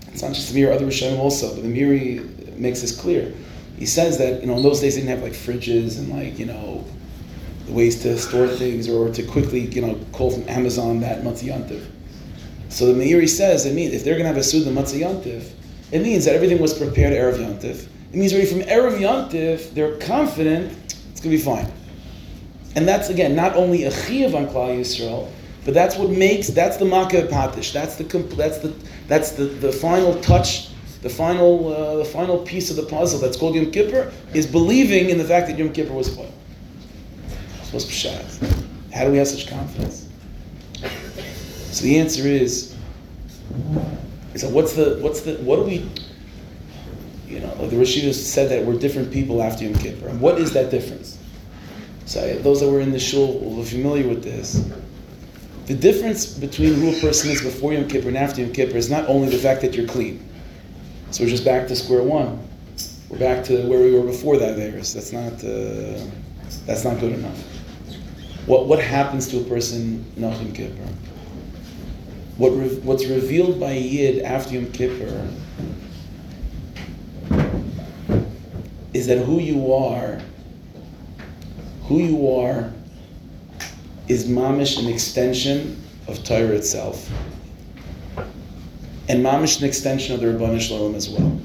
it's 0.09 0.23
not 0.23 0.35
just 0.35 0.53
the 0.53 0.61
Meiri, 0.61 0.75
other 0.75 0.87
Rishonim 0.87 1.19
also, 1.19 1.55
but 1.55 1.62
the 1.62 1.69
Meiri 1.69 2.59
makes 2.59 2.83
this 2.83 2.99
clear. 2.99 3.33
He 3.79 3.87
says 3.87 4.19
that, 4.19 4.43
you 4.43 4.47
know, 4.47 4.56
in 4.56 4.62
those 4.62 4.81
days 4.81 4.94
they 4.94 5.00
didn't 5.00 5.17
have 5.17 5.23
like 5.23 5.33
fridges 5.33 5.99
and 5.99 6.11
like, 6.11 6.39
you 6.39 6.47
know, 6.47 6.85
ways 7.67 8.03
to 8.03 8.19
store 8.19 8.47
things 8.47 8.89
or 8.89 9.11
to 9.11 9.23
quickly, 9.23 9.61
you 9.61 9.81
know, 9.81 9.99
call 10.12 10.31
from 10.31 10.49
Amazon 10.49 11.00
that 11.00 11.23
Matziyantiv. 11.23 11.85
So 12.72 12.90
the 12.90 12.98
Meiri 12.98 13.28
says, 13.28 13.66
it 13.66 13.74
means 13.74 13.92
if 13.92 14.02
they're 14.02 14.14
going 14.14 14.24
to 14.24 14.28
have 14.28 14.38
a 14.38 14.42
Suda 14.42 14.70
Matziyantiv, 14.70 15.46
it 15.92 16.00
means 16.00 16.24
that 16.24 16.34
everything 16.34 16.58
was 16.58 16.72
prepared 16.72 17.12
Erev 17.12 17.36
Yantiv. 17.36 17.86
It 18.10 18.14
means 18.14 18.32
already 18.32 18.48
from 18.48 18.60
Erev 18.60 18.98
Yantiv, 18.98 19.74
they're 19.74 19.98
confident 19.98 20.72
it's 21.10 21.20
going 21.20 21.36
to 21.36 21.36
be 21.36 21.36
fine. 21.36 21.70
And 22.74 22.88
that's 22.88 23.10
again 23.10 23.36
not 23.36 23.56
only 23.56 23.84
a 23.84 23.90
chiyuv 23.90 24.34
on 24.34 24.46
Klal 24.46 24.80
Yisrael, 24.80 25.30
but 25.66 25.74
that's 25.74 25.96
what 25.96 26.08
makes 26.08 26.48
that's 26.48 26.78
the 26.78 26.86
makkah 26.86 27.26
patish. 27.26 27.74
That's 27.74 27.96
the 27.96 28.04
that's 28.04 28.58
the 28.58 28.74
that's 29.06 29.32
the, 29.32 29.44
the 29.44 29.70
final 29.70 30.19
touch, 30.22 30.70
the 31.02 31.10
final 31.10 31.74
uh, 31.74 31.96
the 31.96 32.06
final 32.06 32.38
piece 32.38 32.70
of 32.70 32.76
the 32.76 32.84
puzzle 32.84 33.20
that's 33.20 33.36
called 33.36 33.54
Yom 33.54 33.70
Kippur 33.70 34.10
is 34.32 34.46
believing 34.46 35.10
in 35.10 35.19
the 35.19 35.24
fact 35.24 35.48
that 35.48 35.58
Yom 35.58 35.74
Kippur 35.74 35.93
was 35.93 36.10
spoiled. 36.10 36.32
So 37.64 37.72
what's 37.72 37.84
pshat? 37.84 38.64
How 38.94 39.05
do 39.05 39.10
we 39.10 39.19
have 39.19 39.29
such 39.29 39.46
confidence? 39.46 40.02
So 41.72 41.84
the 41.84 41.98
answer 41.98 42.22
is, 42.22 42.76
so 44.36 44.48
what's 44.50 44.74
the 44.74 44.98
what's 45.00 45.22
the 45.22 45.36
what 45.36 45.56
do 45.56 45.62
we 45.62 45.91
you 47.32 47.41
know, 47.41 47.55
like 47.55 47.70
the 47.70 47.76
Rashida 47.76 48.12
said 48.12 48.50
that 48.50 48.64
we're 48.64 48.79
different 48.79 49.10
people 49.10 49.43
after 49.43 49.64
Yom 49.64 49.74
Kippur. 49.74 50.08
And 50.08 50.20
what 50.20 50.38
is 50.38 50.52
that 50.52 50.70
difference? 50.70 51.19
So 52.05 52.38
those 52.41 52.60
that 52.60 52.69
were 52.69 52.81
in 52.81 52.93
the 52.93 52.98
shul 52.98 53.41
be 53.56 53.64
familiar 53.64 54.06
with 54.06 54.22
this. 54.22 54.70
The 55.67 55.74
difference 55.74 56.26
between 56.26 56.74
who 56.74 56.94
a 56.94 57.00
person 57.00 57.31
is 57.31 57.41
before 57.41 57.72
Yom 57.72 57.88
Kippur 57.88 58.08
and 58.08 58.19
after 58.19 58.43
Yom 58.43 58.52
Kippur 58.52 58.76
is 58.76 58.91
not 58.91 59.08
only 59.08 59.31
the 59.31 59.38
fact 59.38 59.62
that 59.62 59.74
you're 59.74 59.88
clean. 59.88 60.22
So 61.10 61.24
we're 61.24 61.31
just 61.31 61.44
back 61.44 61.69
to 61.69 61.76
square 61.76 62.02
one. 62.02 62.46
We're 63.08 63.19
back 63.19 63.44
to 63.44 63.67
where 63.67 63.81
we 63.81 63.93
were 63.93 64.05
before 64.05 64.36
that 64.36 64.56
virus. 64.56 64.93
That's 64.93 65.12
not 65.12 65.32
uh, 65.43 66.05
that's 66.67 66.84
not 66.84 67.00
good 67.00 67.14
enough. 67.14 67.38
What 68.44 68.67
what 68.67 68.79
happens 68.79 69.26
to 69.29 69.41
a 69.41 69.44
person 69.44 70.05
not 70.17 70.36
Yom 70.38 70.52
Kippur? 70.52 70.86
What 72.43 72.56
re- 72.56 72.81
what's 72.82 73.06
revealed 73.06 73.61
by 73.61 73.75
Yid 73.75 74.25
after 74.25 74.55
Yom 74.55 74.72
Kippur 74.72 75.29
is 78.93 79.06
that 79.06 79.19
who 79.19 79.39
you 79.39 79.72
are 79.72 80.20
who 81.84 82.01
you 82.01 82.37
are 82.37 82.72
is 84.08 84.27
mamish 84.27 84.77
an 84.77 84.93
extension 84.93 85.81
of 86.08 86.25
Torah 86.25 86.49
itself. 86.49 87.08
And 89.08 89.25
mamish 89.25 89.61
an 89.61 89.69
extension 89.69 90.13
of 90.17 90.20
the 90.20 90.27
Ribbono 90.27 90.61
Shel 90.61 90.81
Olam 90.81 90.96
as 90.96 91.08
well. 91.08 91.41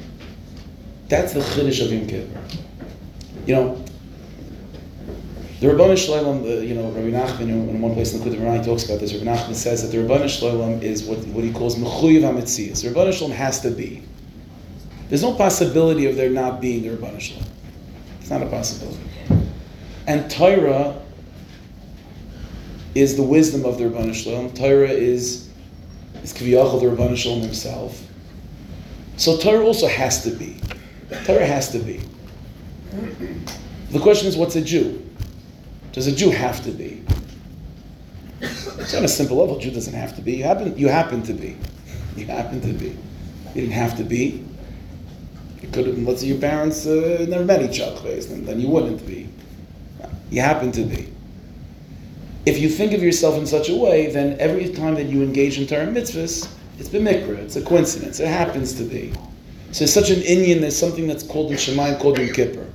That's 1.09 1.33
the 1.33 1.41
chiddush 1.41 1.85
of 1.85 1.93
Yom 1.93 2.07
Kippur. 2.07 2.41
You 3.45 3.53
know, 3.53 3.85
the 5.59 5.65
Ribbono 5.65 5.97
Shel 5.97 6.23
Olam, 6.23 6.43
the, 6.43 6.63
you 6.63 6.75
know, 6.75 6.91
Rabbi 6.91 7.09
Nachman, 7.09 7.49
in 7.49 7.81
one 7.81 7.95
place 7.95 8.13
in 8.13 8.19
the 8.19 8.29
he 8.29 8.63
talks 8.63 8.85
about 8.85 8.99
this. 8.99 9.11
Rabbi 9.13 9.25
Nachman 9.25 9.55
says 9.55 9.81
that 9.81 9.95
the 9.95 10.03
Ribbono 10.03 10.29
Shel 10.29 10.51
Olam 10.51 10.83
is 10.83 11.03
what, 11.03 11.17
what 11.29 11.43
he 11.43 11.51
calls 11.51 11.75
mechuyev 11.77 12.21
hametzias. 12.21 12.83
The 12.83 12.89
Ribbono 12.89 13.11
Shel 13.11 13.29
Olam 13.29 13.33
has 13.33 13.59
to 13.61 13.71
be. 13.71 14.03
There's 15.09 15.23
no 15.23 15.33
possibility 15.33 16.05
of 16.05 16.15
there 16.15 16.29
not 16.29 16.61
being 16.61 16.83
the 16.83 16.89
Ribbono 16.89 17.19
Shel 17.19 17.37
Olam. 17.37 17.47
It's 18.19 18.29
not 18.29 18.43
a 18.43 18.45
possibility. 18.45 18.99
And 20.05 20.29
Torah 20.29 21.01
is 22.93 23.15
the 23.15 23.23
wisdom 23.23 23.65
of 23.65 23.79
the 23.79 23.85
Ribbono 23.85 24.13
Shel 24.13 24.33
Olam. 24.33 24.55
Torah 24.55 24.89
is 24.89 25.49
is 26.21 26.33
Kiviyachal 26.33 26.81
the 26.81 26.85
Ribbono 26.85 27.17
Shel 27.17 27.37
Olam 27.37 27.41
himself. 27.41 27.99
So 29.15 29.37
Torah 29.37 29.65
also 29.65 29.87
has 29.87 30.21
to 30.23 30.29
be. 30.29 30.61
Torah 31.25 31.47
has 31.47 31.71
to 31.71 31.79
be. 31.79 31.99
The 33.89 33.99
question 33.99 34.27
is, 34.27 34.37
what's 34.37 34.55
a 34.55 34.61
Jew? 34.61 35.06
Does 35.97 36.05
a 36.05 36.11
Jew 36.11 36.29
have 36.29 36.63
to 36.63 36.69
be? 36.69 37.01
It's 38.39 38.93
on 38.93 39.03
a 39.03 39.07
simple 39.07 39.37
level. 39.37 39.57
Jew 39.57 39.71
doesn't 39.71 39.95
have 39.95 40.15
to 40.15 40.21
be. 40.21 40.33
You 40.33 40.43
happen, 40.43 40.77
you 40.77 40.89
happen 40.89 41.23
to 41.23 41.33
be. 41.33 41.57
You 42.15 42.27
happen 42.27 42.61
to 42.61 42.71
be. 42.71 42.89
You 43.55 43.61
didn't 43.61 43.71
have 43.71 43.97
to 43.97 44.03
be. 44.03 44.45
You 45.59 45.69
could 45.69 45.87
have, 45.87 45.97
let's 45.97 46.21
say 46.21 46.27
your 46.27 46.37
parents 46.37 46.85
uh, 46.85 47.25
never 47.27 47.43
met 47.43 47.63
each 47.63 47.79
other, 47.79 48.15
then, 48.15 48.45
then 48.45 48.59
you 48.59 48.67
wouldn't 48.67 49.07
be. 49.07 49.27
You 50.29 50.41
happen 50.41 50.71
to 50.73 50.83
be. 50.83 51.11
If 52.45 52.59
you 52.59 52.69
think 52.69 52.93
of 52.93 53.01
yourself 53.01 53.35
in 53.35 53.47
such 53.47 53.69
a 53.69 53.75
way, 53.75 54.11
then 54.11 54.39
every 54.39 54.69
time 54.69 54.93
that 54.93 55.07
you 55.07 55.23
engage 55.23 55.57
in 55.57 55.65
Torah 55.65 55.87
mitzvahs, 55.87 56.47
it's 56.77 56.89
b'mikra, 56.89 57.39
it's 57.39 57.55
a 57.55 57.63
coincidence, 57.63 58.19
it 58.19 58.27
happens 58.27 58.75
to 58.75 58.83
be. 58.83 59.13
So 59.71 59.85
it's 59.85 59.93
such 59.93 60.11
an 60.11 60.21
Indian, 60.21 60.61
there's 60.61 60.77
something 60.77 61.07
that's 61.07 61.23
called 61.23 61.49
in 61.49 61.57
Shemayim, 61.57 61.99
called 61.99 62.19
Yom 62.19 62.29
Kippur. 62.33 62.67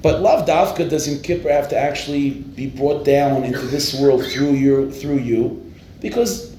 But 0.00 0.20
love 0.22 0.46
Davka 0.46 0.88
does 0.88 1.08
Yom 1.08 1.22
Kippur 1.22 1.50
have 1.50 1.68
to 1.70 1.76
actually 1.76 2.30
be 2.30 2.68
brought 2.68 3.04
down 3.04 3.42
into 3.44 3.66
this 3.66 3.98
world 4.00 4.24
through 4.24 4.52
you, 4.52 4.90
through 4.92 5.18
you, 5.18 5.72
because 6.00 6.54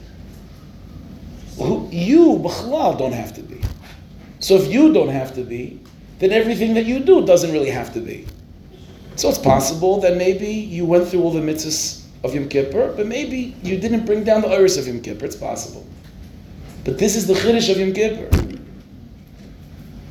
you, 1.58 2.40
B'chlal, 2.44 2.98
don't 2.98 3.14
have 3.14 3.34
to 3.36 3.42
be. 3.42 3.62
So 4.40 4.56
if 4.56 4.72
you 4.72 4.94
don't 4.94 5.10
have 5.10 5.34
to 5.36 5.44
be, 5.44 5.80
then 6.20 6.32
everything 6.32 6.74
that 6.74 6.86
you 6.86 7.00
do 7.00 7.26
doesn't 7.26 7.52
really 7.52 7.70
have 7.70 7.94
to 7.94 8.02
be. 8.02 8.26
So 9.16 9.30
it's 9.30 9.38
possible 9.38 10.00
that 10.02 10.18
maybe 10.18 10.48
you 10.48 10.86
went 10.86 11.08
through 11.08 11.22
all 11.22 11.32
the 11.32 11.42
mitzvahs 11.42 12.06
of 12.24 12.34
Yom 12.34 12.50
Kippur, 12.50 12.94
but 12.96 13.08
maybe 13.08 13.56
you 13.64 13.78
didn't 13.78 14.06
bring 14.06 14.24
down 14.24 14.42
the 14.42 14.50
iris 14.50 14.78
of 14.78 14.88
Yom 14.88 15.02
Kippur. 15.02 15.26
It's 15.26 15.36
possible. 15.36 15.86
But 16.84 16.98
this 16.98 17.16
is 17.16 17.28
the 17.28 17.34
chiddush 17.34 17.70
of 17.70 17.78
Yom 17.78 17.94
Kippur. 17.94 18.39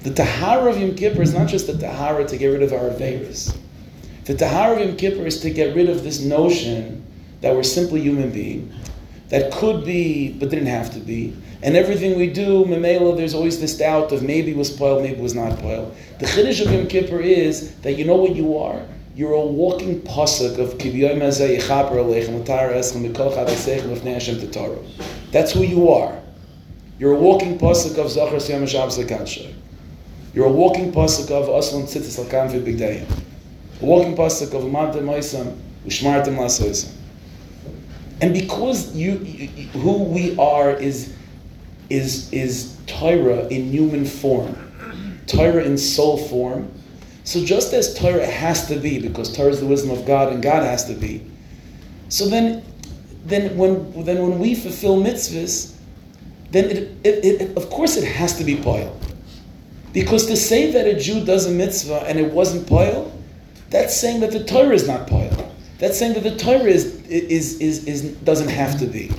The 0.02 0.14
tahara 0.14 0.70
of 0.70 0.80
Yom 0.80 0.94
Kippur 0.94 1.22
is 1.22 1.34
not 1.34 1.48
just 1.48 1.66
the 1.66 1.76
tahara 1.76 2.24
to 2.26 2.36
get 2.36 2.48
rid 2.48 2.62
of 2.62 2.72
our 2.72 2.90
averis. 2.90 3.56
The 4.24 4.34
tahara 4.34 4.76
of 4.76 4.86
Yom 4.86 4.96
Kippur 4.96 5.26
is 5.26 5.40
to 5.40 5.50
get 5.50 5.74
rid 5.74 5.88
of 5.90 6.04
this 6.04 6.20
notion 6.20 7.04
that 7.40 7.54
we're 7.54 7.64
simply 7.64 8.00
human 8.00 8.30
beings, 8.30 8.72
that 9.28 9.52
could 9.52 9.84
be 9.84 10.32
but 10.32 10.50
didn't 10.50 10.66
have 10.66 10.92
to 10.92 11.00
be, 11.00 11.36
and 11.62 11.76
everything 11.76 12.16
we 12.16 12.28
do, 12.28 12.64
memela, 12.64 13.16
there's 13.16 13.34
always 13.34 13.60
this 13.60 13.76
doubt 13.76 14.12
of 14.12 14.22
maybe 14.22 14.54
was 14.54 14.72
spoiled, 14.72 15.02
maybe 15.02 15.20
was 15.20 15.34
not 15.34 15.58
spoiled. 15.58 15.94
The 16.20 16.26
chiddush 16.26 16.64
of 16.64 16.72
Yom 16.72 16.86
Kippur 16.86 17.20
is 17.20 17.74
that 17.80 17.94
you 17.94 18.04
know 18.04 18.16
what 18.16 18.36
you 18.36 18.56
are. 18.56 18.80
You're 19.16 19.32
a 19.32 19.40
walking 19.40 20.00
pasuk 20.02 20.58
of 20.58 20.80
Hashem. 24.04 24.44
That's 25.32 25.52
who 25.52 25.62
you 25.64 25.88
are. 25.88 26.22
You're 27.00 27.14
a 27.14 27.18
walking 27.18 27.58
pasuk 27.58 27.98
of 27.98 28.10
zachar 28.10 28.36
siyam 28.36 28.68
shabbos. 28.68 28.96
You're 30.34 30.46
a 30.46 30.52
walking 30.52 30.92
pasuk 30.92 31.30
of 31.30 31.48
aslan 31.48 31.84
tzitzis 31.84 32.22
lakam 32.22 32.50
v'bigdayim. 32.50 33.06
A 33.80 33.84
walking 33.84 34.16
pasuk 34.16 34.54
of 34.54 34.64
mantem 34.64 35.04
oisam 35.04 35.56
u'shmartem 35.86 36.36
lasoisam. 36.36 36.92
And 38.20 38.34
because 38.34 38.94
you, 38.96 39.14
who 39.72 40.02
we 40.02 40.36
are 40.38 40.72
is 40.72 41.14
is 41.88 42.32
is 42.32 42.76
Torah 42.86 43.46
in 43.46 43.70
human 43.70 44.04
form, 44.04 44.56
Torah 45.26 45.62
in 45.62 45.78
soul 45.78 46.18
form. 46.18 46.72
So 47.24 47.44
just 47.44 47.72
as 47.72 47.94
Torah 47.94 48.26
has 48.26 48.66
to 48.68 48.76
be, 48.76 48.98
because 48.98 49.34
Torah 49.34 49.50
is 49.50 49.60
the 49.60 49.66
wisdom 49.66 49.90
of 49.90 50.06
God 50.06 50.32
and 50.32 50.42
God 50.42 50.62
has 50.62 50.86
to 50.86 50.94
be, 50.94 51.24
so 52.08 52.26
then, 52.26 52.64
then 53.24 53.56
when 53.56 54.04
then 54.04 54.22
when 54.22 54.38
we 54.38 54.54
fulfill 54.54 55.00
mitzvahs, 55.00 55.74
then 56.50 56.64
it, 56.70 56.96
it, 57.04 57.24
it 57.24 57.56
of 57.56 57.68
course 57.70 57.96
it 57.96 58.04
has 58.04 58.36
to 58.38 58.44
be 58.44 58.56
poil. 58.56 58.98
Because 59.92 60.26
to 60.26 60.36
say 60.36 60.70
that 60.72 60.86
a 60.86 60.98
Jew 60.98 61.24
does 61.24 61.46
a 61.46 61.50
mitzvah 61.50 62.04
and 62.06 62.18
it 62.18 62.32
wasn't 62.32 62.66
poil, 62.66 63.12
that's 63.70 63.94
saying 63.96 64.20
that 64.20 64.32
the 64.32 64.44
Torah 64.44 64.74
is 64.74 64.86
not 64.86 65.06
poil. 65.06 65.52
That's 65.78 65.98
saying 65.98 66.14
that 66.14 66.22
the 66.22 66.36
Torah 66.36 66.64
is, 66.64 67.02
is, 67.06 67.60
is, 67.60 67.84
is, 67.84 68.02
doesn't 68.18 68.48
have 68.48 68.78
to 68.80 68.86
be. 68.86 69.10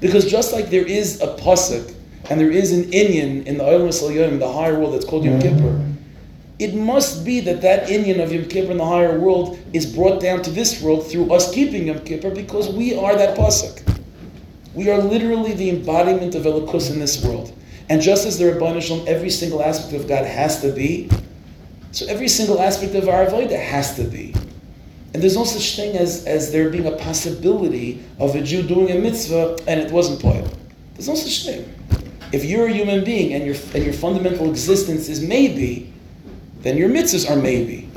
Because 0.00 0.30
just 0.30 0.52
like 0.52 0.70
there 0.70 0.86
is 0.86 1.20
a 1.20 1.36
pasuk 1.36 1.94
and 2.28 2.40
there 2.40 2.50
is 2.50 2.72
an 2.72 2.84
inyan 2.84 3.46
in 3.46 3.58
the 3.58 3.64
Olam 3.64 4.14
Yom, 4.14 4.38
the 4.38 4.52
higher 4.52 4.78
world 4.78 4.94
that's 4.94 5.04
called 5.04 5.24
Yom 5.24 5.40
Kippur, 5.40 5.84
it 6.58 6.74
must 6.74 7.24
be 7.24 7.40
that 7.40 7.62
that 7.62 7.88
inyan 7.88 8.22
of 8.22 8.32
Yom 8.32 8.44
Kippur 8.44 8.72
in 8.72 8.78
the 8.78 8.84
higher 8.84 9.18
world 9.18 9.58
is 9.72 9.86
brought 9.86 10.20
down 10.20 10.42
to 10.42 10.50
this 10.50 10.82
world 10.82 11.06
through 11.06 11.32
us 11.32 11.52
keeping 11.52 11.86
Yom 11.86 12.00
Kippur 12.00 12.30
because 12.30 12.68
we 12.68 12.94
are 12.94 13.16
that 13.16 13.36
pasuk. 13.36 13.86
We 14.74 14.90
are 14.90 14.98
literally 14.98 15.52
the 15.54 15.70
embodiment 15.70 16.34
of 16.34 16.44
Elikus 16.44 16.90
in 16.90 17.00
this 17.00 17.24
world. 17.24 17.52
And 17.90 18.00
just 18.00 18.24
as 18.24 18.38
the 18.38 18.44
Ribbono 18.44 18.80
Shel 18.80 19.00
Olam, 19.00 19.06
every 19.06 19.30
single 19.30 19.62
aspect 19.62 20.00
of 20.00 20.08
God 20.08 20.24
has 20.24 20.62
to 20.62 20.70
be, 20.70 21.10
so 21.90 22.06
every 22.06 22.28
single 22.28 22.60
aspect 22.60 22.94
of 22.94 23.08
our 23.08 23.26
Avodah 23.26 23.60
has 23.60 23.96
to 23.96 24.04
be. 24.04 24.32
And 25.12 25.20
there's 25.20 25.36
no 25.36 25.42
such 25.42 25.74
thing 25.74 25.96
as, 25.96 26.24
as 26.24 26.52
there 26.52 26.70
being 26.70 26.86
a 26.86 26.92
possibility 26.92 28.00
of 28.20 28.36
a 28.36 28.42
Jew 28.42 28.62
doing 28.62 28.92
a 28.92 29.00
mitzvah 29.00 29.58
and 29.66 29.80
it 29.80 29.90
wasn't 29.90 30.22
poil. 30.22 30.48
There's 30.94 31.08
no 31.08 31.16
such 31.16 31.44
thing. 31.44 31.74
If 32.32 32.44
you're 32.44 32.68
a 32.68 32.72
human 32.72 33.02
being 33.02 33.34
and 33.34 33.44
your, 33.44 33.56
and 33.74 33.82
your 33.82 33.92
fundamental 33.92 34.48
existence 34.48 35.08
is 35.08 35.20
maybe, 35.20 35.92
then 36.60 36.76
your 36.76 36.88
mitzvahs 36.88 37.28
are 37.28 37.34
maybe. 37.34 37.90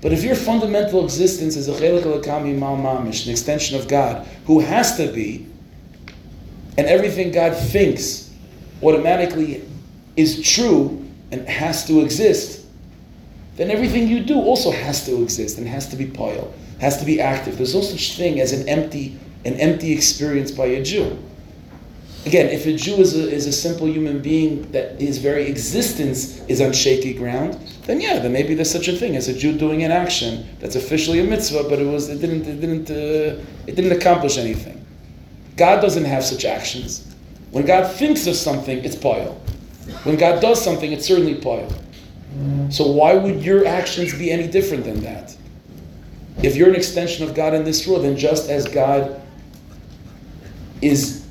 But 0.00 0.14
if 0.14 0.24
your 0.24 0.34
fundamental 0.34 1.04
existence 1.04 1.56
is 1.56 1.68
a 1.68 1.72
chelik 1.72 2.04
alakami 2.04 2.58
mal 2.58 2.78
mamish, 2.78 3.26
an 3.26 3.32
extension 3.32 3.78
of 3.78 3.86
God, 3.86 4.26
who 4.46 4.60
has 4.60 4.96
to 4.96 5.12
be, 5.12 5.46
and 6.78 6.86
everything 6.86 7.32
God 7.32 7.54
thinks 7.54 8.29
automatically 8.82 9.62
is 10.16 10.42
true 10.42 11.06
and 11.30 11.48
has 11.48 11.86
to 11.86 12.00
exist, 12.00 12.66
then 13.56 13.70
everything 13.70 14.08
you 14.08 14.20
do 14.20 14.40
also 14.40 14.70
has 14.70 15.04
to 15.06 15.22
exist 15.22 15.58
and 15.58 15.66
has 15.66 15.88
to 15.88 15.96
be 15.96 16.06
poil, 16.06 16.52
has 16.80 16.98
to 16.98 17.04
be 17.04 17.20
active. 17.20 17.56
There's 17.56 17.74
no 17.74 17.82
such 17.82 18.16
thing 18.16 18.40
as 18.40 18.52
an 18.52 18.68
empty, 18.68 19.18
an 19.44 19.54
empty 19.54 19.92
experience 19.92 20.50
by 20.50 20.66
a 20.66 20.82
Jew. 20.82 21.18
Again, 22.26 22.48
if 22.50 22.66
a 22.66 22.74
Jew 22.74 22.96
is 22.96 23.16
a, 23.16 23.30
is 23.30 23.46
a 23.46 23.52
simple 23.52 23.86
human 23.86 24.20
being 24.20 24.70
that 24.72 25.00
his 25.00 25.18
very 25.18 25.46
existence 25.46 26.40
is 26.48 26.60
on 26.60 26.72
shaky 26.72 27.14
ground, 27.14 27.58
then 27.86 28.00
yeah, 28.00 28.18
then 28.18 28.32
maybe 28.32 28.54
there's 28.54 28.70
such 28.70 28.88
a 28.88 28.96
thing 28.96 29.16
as 29.16 29.28
a 29.28 29.34
Jew 29.34 29.56
doing 29.56 29.84
an 29.84 29.90
action 29.90 30.46
that's 30.60 30.76
officially 30.76 31.20
a 31.20 31.24
mitzvah, 31.24 31.64
but 31.68 31.78
it 31.78 31.86
was 31.86 32.10
it 32.10 32.20
didn't 32.20 32.46
it 32.46 32.60
didn't 32.60 32.90
uh, 32.90 33.42
it 33.66 33.74
didn't 33.74 33.92
accomplish 33.92 34.36
anything. 34.36 34.84
God 35.56 35.80
doesn't 35.80 36.04
have 36.04 36.22
such 36.22 36.44
actions. 36.44 37.09
When 37.50 37.66
God 37.66 37.90
thinks 37.92 38.26
of 38.26 38.36
something, 38.36 38.78
it's 38.84 38.96
poil. 38.96 39.40
When 40.04 40.16
God 40.16 40.40
does 40.40 40.62
something, 40.62 40.92
it's 40.92 41.06
certainly 41.06 41.34
poil. 41.34 41.70
So 42.70 42.86
why 42.86 43.14
would 43.14 43.42
your 43.42 43.66
actions 43.66 44.16
be 44.16 44.30
any 44.30 44.46
different 44.46 44.84
than 44.84 45.00
that? 45.00 45.36
If 46.42 46.56
you're 46.56 46.68
an 46.68 46.76
extension 46.76 47.28
of 47.28 47.34
God 47.34 47.54
in 47.54 47.64
this 47.64 47.86
world, 47.86 48.04
then 48.04 48.16
just 48.16 48.48
as 48.48 48.66
God 48.68 49.20
is 50.80 51.26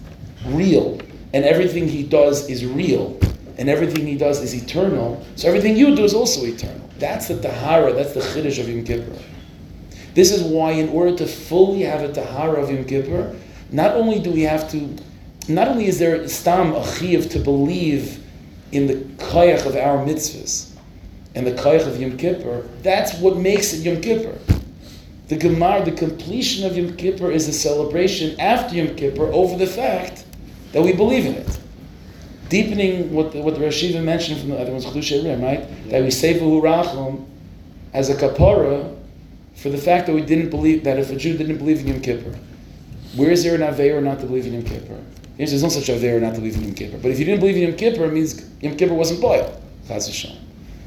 real 0.45 0.99
and 1.33 1.45
everything 1.45 1.87
he 1.87 2.03
does 2.03 2.49
is 2.49 2.65
real 2.65 3.17
and 3.57 3.69
everything 3.69 4.05
he 4.05 4.17
does 4.17 4.41
is 4.41 4.53
eternal, 4.53 5.25
so 5.35 5.47
everything 5.47 5.75
you 5.75 5.95
do 5.95 6.03
is 6.03 6.13
also 6.13 6.45
eternal. 6.45 6.89
That's 6.97 7.27
the 7.27 7.41
tahara, 7.41 7.93
that's 7.93 8.13
the 8.13 8.21
chiddush 8.21 8.59
of 8.59 8.69
Yom 8.69 8.83
Kippur. 8.83 9.17
This 10.13 10.31
is 10.31 10.43
why 10.43 10.71
in 10.71 10.89
order 10.89 11.15
to 11.17 11.25
fully 11.25 11.81
have 11.81 12.01
a 12.01 12.11
tahara 12.11 12.61
of 12.61 12.71
Yom 12.71 12.85
Kippur, 12.85 13.35
not 13.71 13.95
only 13.95 14.19
do 14.19 14.31
we 14.31 14.41
have 14.41 14.69
to, 14.71 14.95
not 15.49 15.67
only 15.67 15.87
is 15.87 15.99
there 15.99 16.27
stam 16.27 16.73
a 16.73 16.83
to 16.83 17.39
believe 17.39 18.23
in 18.71 18.87
the 18.87 18.95
koyach 19.23 19.65
of 19.65 19.75
our 19.75 20.05
mitzvahs, 20.05 20.69
and 21.35 21.45
the 21.45 21.51
Koyach 21.51 21.87
of 21.87 21.99
Yom 21.99 22.17
Kippur, 22.17 22.67
that's 22.81 23.13
what 23.19 23.37
makes 23.37 23.73
it 23.73 23.79
Yom 23.79 24.01
Kippur. 24.01 24.37
The 25.27 25.37
Gemar, 25.37 25.85
the 25.85 25.91
completion 25.91 26.65
of 26.65 26.75
Yom 26.75 26.95
Kippur 26.97 27.31
is 27.31 27.47
a 27.47 27.53
celebration 27.53 28.39
after 28.39 28.75
Yom 28.75 28.95
Kippur 28.95 29.31
over 29.31 29.57
the 29.57 29.67
fact 29.67 30.25
that 30.71 30.81
we 30.81 30.93
believe 30.93 31.25
in 31.25 31.35
it. 31.35 31.59
Deepening 32.49 33.13
what 33.13 33.31
the, 33.31 33.41
what 33.41 33.53
the 33.53 33.61
Rosh 33.61 33.83
Yeshiva 33.83 34.03
mentioned 34.03 34.39
from 34.39 34.49
the 34.49 34.57
other 34.57 34.71
ones, 34.71 34.85
right? 34.85 35.89
That 35.89 36.03
we 36.03 36.09
say 36.09 36.33
Rachum 36.39 37.25
as 37.93 38.09
a 38.09 38.15
kapara 38.15 38.95
for 39.55 39.69
the 39.69 39.77
fact 39.77 40.07
that 40.07 40.15
we 40.15 40.21
didn't 40.21 40.49
believe, 40.49 40.83
that 40.83 40.97
if 40.97 41.11
a 41.11 41.15
Jew 41.15 41.37
didn't 41.37 41.57
believe 41.57 41.81
in 41.81 41.87
Yom 41.87 42.01
Kippur, 42.01 42.35
where 43.15 43.29
is 43.29 43.43
there 43.43 43.53
an 43.53 43.61
Aveir 43.61 44.01
not 44.01 44.19
to 44.21 44.25
believe 44.25 44.47
in 44.47 44.53
Yom 44.53 44.63
Kippur? 44.63 44.99
There's 45.47 45.63
no 45.63 45.69
such 45.69 45.87
Aveir 45.87 46.21
not 46.21 46.35
to 46.35 46.41
believe 46.41 46.57
in 46.57 46.63
Yom 46.63 46.73
Kippur. 46.73 46.97
But 46.97 47.11
if 47.11 47.19
you 47.19 47.23
didn't 47.23 47.39
believe 47.39 47.55
in 47.55 47.61
Yom 47.61 47.77
Kippur, 47.77 48.03
it 48.05 48.11
means 48.11 48.43
Yom 48.59 48.75
Kippur 48.75 48.93
wasn't 48.93 49.21
boiled. 49.21 49.49
Chaz 49.87 50.07
Hashem. 50.07 50.35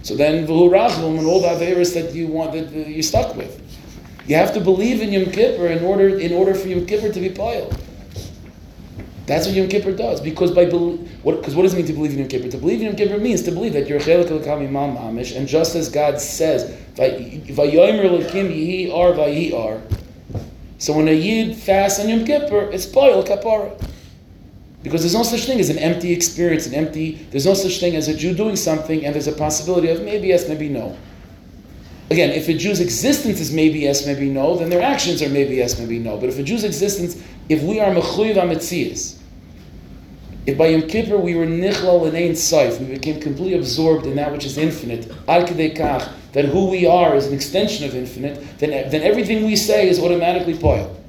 So 0.02 0.14
then 0.14 0.46
v'hu 0.46 0.70
rachum 0.70 1.18
and 1.18 1.26
all 1.26 1.40
the 1.40 1.48
averis 1.48 1.94
that 1.94 2.14
you 2.14 2.26
want 2.26 2.52
that 2.52 2.70
you're 2.70 3.02
stuck 3.02 3.34
with. 3.34 3.58
You 4.26 4.36
have 4.36 4.52
to 4.52 4.60
believe 4.60 5.00
in 5.00 5.10
Yom 5.10 5.32
Kippur 5.32 5.68
in 5.68 5.82
order 5.82 6.18
in 6.18 6.34
order 6.34 6.54
for 6.54 6.68
Yom 6.68 6.84
Kippur 6.84 7.10
to 7.10 7.20
be 7.20 7.30
piled. 7.30 7.74
That's 9.24 9.46
what 9.46 9.54
Yom 9.54 9.68
Kippur 9.68 9.92
does. 9.92 10.20
Because 10.20 10.50
by 10.50 10.66
what 10.66 11.36
because 11.36 11.54
what 11.54 11.62
does 11.62 11.72
it 11.72 11.78
mean 11.78 11.86
to 11.86 11.94
believe 11.94 12.12
in 12.12 12.18
Yom 12.18 12.28
Kippur? 12.28 12.48
To 12.48 12.58
believe 12.58 12.80
in 12.80 12.88
Yom 12.88 12.96
Kippur 12.96 13.16
means 13.16 13.42
to 13.44 13.52
believe 13.52 13.72
that 13.72 13.88
you're 13.88 14.00
chelik 14.00 14.28
l'kam 14.28 14.66
imam 14.66 14.98
amish, 14.98 15.34
and 15.34 15.48
just 15.48 15.74
as 15.74 15.88
God 15.88 16.20
says, 16.20 16.70
"Vayomer 16.96 18.10
l'kim 18.10 18.92
ar 18.92 19.14
ar." 19.58 19.80
So 20.76 20.92
when 20.92 21.08
a 21.08 21.12
yid 21.12 21.56
fasts 21.56 22.00
on 22.00 22.10
Yom 22.10 22.26
Kippur, 22.26 22.70
it's 22.70 22.84
poil 22.84 23.24
kapara. 23.24 23.72
Because 24.82 25.02
there's 25.02 25.14
no 25.14 25.22
such 25.22 25.46
thing 25.46 25.60
as 25.60 25.70
an 25.70 25.78
empty 25.78 26.12
experience, 26.12 26.66
an 26.66 26.74
empty, 26.74 27.26
there's 27.30 27.46
no 27.46 27.54
such 27.54 27.78
thing 27.78 27.94
as 27.94 28.08
a 28.08 28.16
Jew 28.16 28.34
doing 28.34 28.56
something 28.56 29.04
and 29.04 29.14
there's 29.14 29.28
a 29.28 29.32
possibility 29.32 29.88
of 29.88 30.02
maybe 30.02 30.28
yes, 30.28 30.48
maybe 30.48 30.68
no. 30.68 30.96
Again, 32.10 32.30
if 32.30 32.48
a 32.48 32.54
Jew's 32.54 32.80
existence 32.80 33.40
is 33.40 33.52
maybe 33.52 33.80
yes, 33.80 34.06
maybe 34.06 34.28
no, 34.28 34.56
then 34.56 34.70
their 34.70 34.82
actions 34.82 35.22
are 35.22 35.28
maybe 35.28 35.56
yes, 35.56 35.78
maybe 35.78 35.98
no. 35.98 36.18
But 36.18 36.28
if 36.28 36.38
a 36.38 36.42
Jew's 36.42 36.64
existence, 36.64 37.22
if 37.48 37.62
we 37.62 37.80
are 37.80 37.94
mechuyev 37.94 38.34
ametzias, 38.34 39.18
if 40.44 40.58
by 40.58 40.66
Yom 40.66 40.88
Kippur 40.88 41.16
we 41.16 41.36
were 41.36 41.46
nichlal 41.46 42.08
in 42.08 42.16
Ein 42.16 42.34
Sof, 42.34 42.80
we 42.80 42.86
became 42.86 43.20
completely 43.20 43.54
absorbed 43.54 44.06
in 44.06 44.16
that 44.16 44.32
which 44.32 44.44
is 44.44 44.58
infinite, 44.58 45.08
ad 45.28 45.46
kach, 45.46 46.12
that 46.32 46.46
who 46.46 46.68
we 46.68 46.84
are 46.84 47.14
is 47.14 47.28
an 47.28 47.34
extension 47.34 47.86
of 47.86 47.94
infinite, 47.94 48.58
then, 48.58 48.90
then 48.90 49.02
everything 49.02 49.44
we 49.44 49.54
say 49.54 49.88
is 49.88 50.00
automatically 50.00 50.58
poil. 50.58 51.01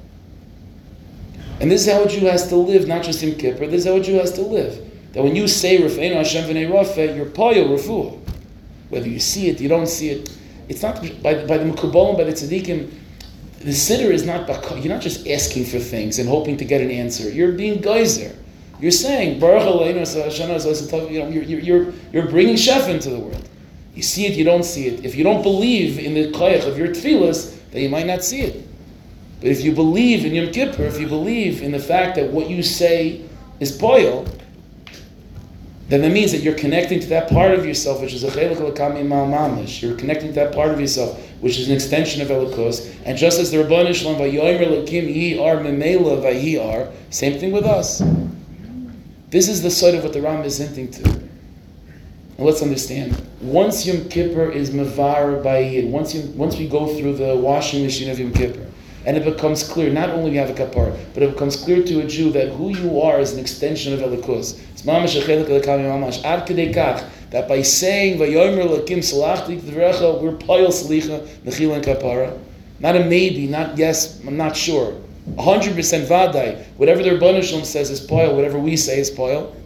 And 1.64 1.70
this 1.70 1.86
is 1.86 1.90
how 1.94 2.04
a 2.04 2.06
Jew 2.06 2.26
has 2.26 2.46
to 2.48 2.56
live, 2.56 2.86
not 2.86 3.02
just 3.02 3.22
in 3.22 3.36
Kippur, 3.36 3.66
this 3.66 3.86
is 3.86 3.86
how 3.86 3.96
a 3.96 4.00
Jew 4.00 4.16
has 4.16 4.32
to 4.32 4.42
live. 4.42 4.86
That 5.14 5.22
when 5.24 5.34
you 5.34 5.48
say 5.48 5.78
Rafeinu 5.78 6.16
Hashem 6.16 6.44
v'nei 6.44 6.70
Rafa, 6.70 7.16
you're 7.16 7.24
poil 7.24 7.68
refuah. 7.68 8.20
Whether 8.90 9.08
you 9.08 9.18
see 9.18 9.48
it, 9.48 9.62
you 9.62 9.68
don't 9.70 9.86
see 9.86 10.10
it, 10.10 10.36
it's 10.68 10.82
not 10.82 11.00
by, 11.22 11.46
by 11.46 11.56
the 11.56 11.64
Mekubalim, 11.64 12.18
by 12.18 12.24
the 12.24 12.32
Tzaddikim, 12.32 12.92
the 13.60 13.72
sitter 13.72 14.12
is 14.12 14.26
not, 14.26 14.46
you're 14.76 14.92
not 14.92 15.00
just 15.00 15.26
asking 15.26 15.64
for 15.64 15.78
things 15.78 16.18
and 16.18 16.28
hoping 16.28 16.58
to 16.58 16.66
get 16.66 16.82
an 16.82 16.90
answer. 16.90 17.30
You're 17.30 17.52
being 17.52 17.80
geyser. 17.80 18.36
You're 18.78 18.90
saying, 18.90 19.40
Baruch 19.40 19.64
you 19.64 19.94
know, 21.18 21.28
you're, 21.30 21.44
you're, 21.44 21.94
you're 22.12 22.28
bringing 22.28 22.56
Shef 22.56 22.90
into 22.90 23.08
the 23.08 23.18
world. 23.18 23.48
You 23.94 24.02
see 24.02 24.26
it, 24.26 24.34
you 24.34 24.44
don't 24.44 24.64
see 24.64 24.88
it. 24.88 25.02
If 25.02 25.14
you 25.14 25.24
don't 25.24 25.42
believe 25.42 25.98
in 25.98 26.12
the 26.12 26.30
koyach 26.30 26.68
of 26.68 26.76
your 26.76 26.88
tefillas, 26.88 27.56
then 27.70 27.80
you 27.80 27.88
might 27.88 28.06
not 28.06 28.22
see 28.22 28.42
it. 28.42 28.68
But 29.44 29.50
if 29.50 29.60
you 29.60 29.72
believe 29.72 30.24
in 30.24 30.34
Yom 30.34 30.50
Kippur, 30.52 30.84
if 30.84 30.98
you 30.98 31.06
believe 31.06 31.60
in 31.60 31.70
the 31.70 31.78
fact 31.78 32.16
that 32.16 32.30
what 32.30 32.48
you 32.48 32.62
say 32.62 33.20
is 33.60 33.76
boil, 33.76 34.26
then 35.88 36.00
that 36.00 36.12
means 36.12 36.32
that 36.32 36.38
you're 36.38 36.54
connecting 36.54 36.98
to 37.00 37.06
that 37.08 37.28
part 37.28 37.50
of 37.50 37.66
yourself 37.66 38.00
which 38.00 38.14
is 38.14 38.24
a 38.24 38.30
chelik 38.30 38.58
l'kami 38.58 39.06
mamish. 39.06 39.82
You're 39.82 39.98
connecting 39.98 40.28
to 40.28 40.34
that 40.36 40.54
part 40.54 40.70
of 40.70 40.80
yourself 40.80 41.20
which 41.42 41.58
is 41.58 41.68
an 41.68 41.74
extension 41.74 42.22
of 42.22 42.28
Elikos. 42.28 42.96
And 43.04 43.18
just 43.18 43.38
as 43.38 43.50
the 43.50 43.58
Ribbono 43.58 43.94
Shel 43.94 44.14
Olam 44.14 44.32
vayomer 44.32 44.82
lakim 44.82 45.14
yi 45.14 45.38
ar 45.38 45.56
memela 45.56 46.22
vayi 46.22 46.58
ar, 46.58 46.90
same 47.10 47.38
thing 47.38 47.52
with 47.52 47.66
us. 47.66 48.02
This 49.28 49.50
is 49.50 49.60
the 49.60 49.70
side 49.70 49.94
of 49.94 50.04
what 50.04 50.14
the 50.14 50.22
Ram 50.22 50.42
is 50.44 50.56
hinting 50.56 50.90
to. 50.92 51.10
And 51.10 52.46
let's 52.46 52.62
understand. 52.62 53.22
Once 53.42 53.84
Yom 53.84 54.08
Kippur 54.08 54.50
is 54.50 54.70
mavar 54.70 55.42
bayid, 55.42 55.90
once 55.90 56.14
you, 56.14 56.22
once 56.30 56.56
we 56.56 56.66
go 56.66 56.96
through 56.96 57.16
the 57.16 57.36
washing 57.36 57.84
machine 57.84 58.08
of 58.08 58.18
Yom 58.18 58.32
Kippur, 58.32 58.63
and 59.06 59.16
it 59.16 59.24
becomes 59.24 59.62
clear, 59.62 59.90
not 59.90 60.10
only 60.10 60.30
we 60.30 60.36
have 60.36 60.50
a 60.50 60.54
kapar, 60.54 60.96
but 61.12 61.22
it 61.22 61.32
becomes 61.32 61.56
clear 61.56 61.82
to 61.82 62.00
a 62.00 62.06
Jew 62.06 62.30
that 62.32 62.48
who 62.48 62.70
you 62.70 63.00
are 63.02 63.20
is 63.20 63.32
an 63.32 63.38
extension 63.38 63.92
of 63.92 64.00
Elikos. 64.00 64.58
It's 64.72 64.82
mamash 64.82 65.20
mamash 65.22 66.20
that 67.30 67.48
by 67.48 67.62
saying 67.62 68.18
we're 68.18 68.26
payil 68.28 68.68
salicha 70.70 71.26
mechila 71.44 71.74
and 71.74 71.84
kapara. 71.84 72.38
Not 72.80 72.96
a 72.96 73.04
maybe, 73.04 73.46
not 73.46 73.76
yes, 73.76 74.20
I'm 74.26 74.36
not 74.36 74.56
sure. 74.56 75.00
100% 75.36 76.06
vaday, 76.06 76.64
whatever 76.76 77.02
the 77.02 77.10
Ribbono 77.10 77.42
Shel 77.42 77.60
Olam 77.60 77.64
says 77.64 77.90
is 77.90 78.00
poil, 78.00 78.36
whatever 78.36 78.58
we 78.58 78.76
say 78.76 78.98
is 79.00 79.10
poil. 79.10 79.56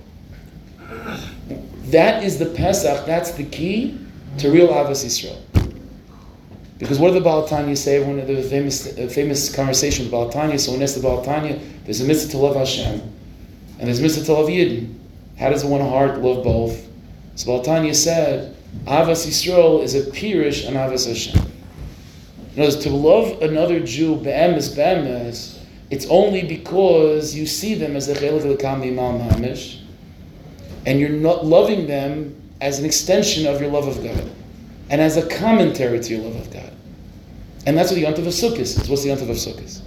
That 1.87 2.23
is 2.23 2.39
the 2.39 2.47
Pesach, 2.47 3.07
that's 3.07 3.33
the 3.33 3.45
key 3.45 3.99
to 4.39 4.51
real 4.51 4.69
Ahavas 4.69 5.05
Yisrael. 5.05 5.37
Because 6.79 6.99
what 6.99 7.09
did 7.09 7.17
the 7.17 7.25
Baal 7.25 7.47
HaTanya 7.47 7.77
say 7.77 8.03
One 8.03 8.21
of 8.21 8.29
the 8.29 8.43
famous, 8.43 8.87
uh, 8.87 9.09
famous 9.09 9.55
conversation 9.55 10.05
with 10.05 10.13
Baal 10.13 10.31
HaTanya? 10.31 10.61
So 10.61 10.73
when 10.73 10.83
it's 10.83 10.95
the 10.95 11.01
Baal 11.01 11.25
HaTanya, 11.25 11.61
there's 11.85 12.01
a 12.01 12.05
mitzvah 12.05 12.31
to 12.33 12.39
love 12.39 12.57
Hashem, 12.57 13.01
and 13.79 13.87
there's 13.87 13.99
a 13.99 14.03
mitzvah 14.03 14.25
to 14.27 14.33
love 14.33 14.49
Yidden. 14.49 14.95
How 15.39 15.51
does 15.51 15.65
one 15.65 15.81
heart 15.81 16.21
love 16.21 16.45
both? 16.45 16.87
So 17.35 17.47
Baal 17.47 17.65
HaTanya 17.65 17.95
said, 17.95 18.57
Ahavas 18.85 19.27
Yisrael 19.27 19.83
is 19.83 19.95
a 19.95 20.11
pirish 20.11 20.67
and 20.67 20.77
Ahavas 20.77 21.09
Hashem. 21.09 21.51
In 22.55 22.63
other 22.63 22.73
words, 22.73 22.77
to 22.85 22.91
love 22.91 23.43
another 23.43 23.81
Jew, 23.81 24.17
be'emes, 24.17 24.75
be'emes, 24.75 25.59
it's 25.91 26.07
only 26.11 26.43
because 26.43 27.35
you 27.35 27.47
see 27.47 27.75
them 27.75 27.97
as 27.97 28.09
a 28.09 28.15
chelik 28.15 28.45
l'kam 28.45 28.83
imam 28.83 29.21
hamish, 29.21 29.81
and 30.85 31.01
you're 31.01 31.09
not 31.09 31.47
loving 31.47 31.87
them 31.87 32.35
as 32.61 32.79
an 32.79 32.85
extension 32.85 33.47
of 33.47 33.61
your 33.61 33.71
love 33.71 33.87
of 33.87 34.03
God, 34.03 34.31
and 34.91 35.01
as 35.01 35.17
a 35.17 35.29
commentary 35.29 36.01
to 36.01 36.15
your 36.15 36.25
love 36.25 36.37
of 36.37 36.53
God. 36.53 36.73
And 37.67 37.77
that's 37.77 37.91
what 37.91 37.97
the 37.97 38.05
Yontav 38.05 38.27
of 38.27 38.33
Sukkot 38.33 38.59
is. 38.59 38.89
What's 38.89 39.03
the 39.03 39.11
Yontav 39.11 39.29
of 39.29 39.37
Sukkot? 39.37 39.83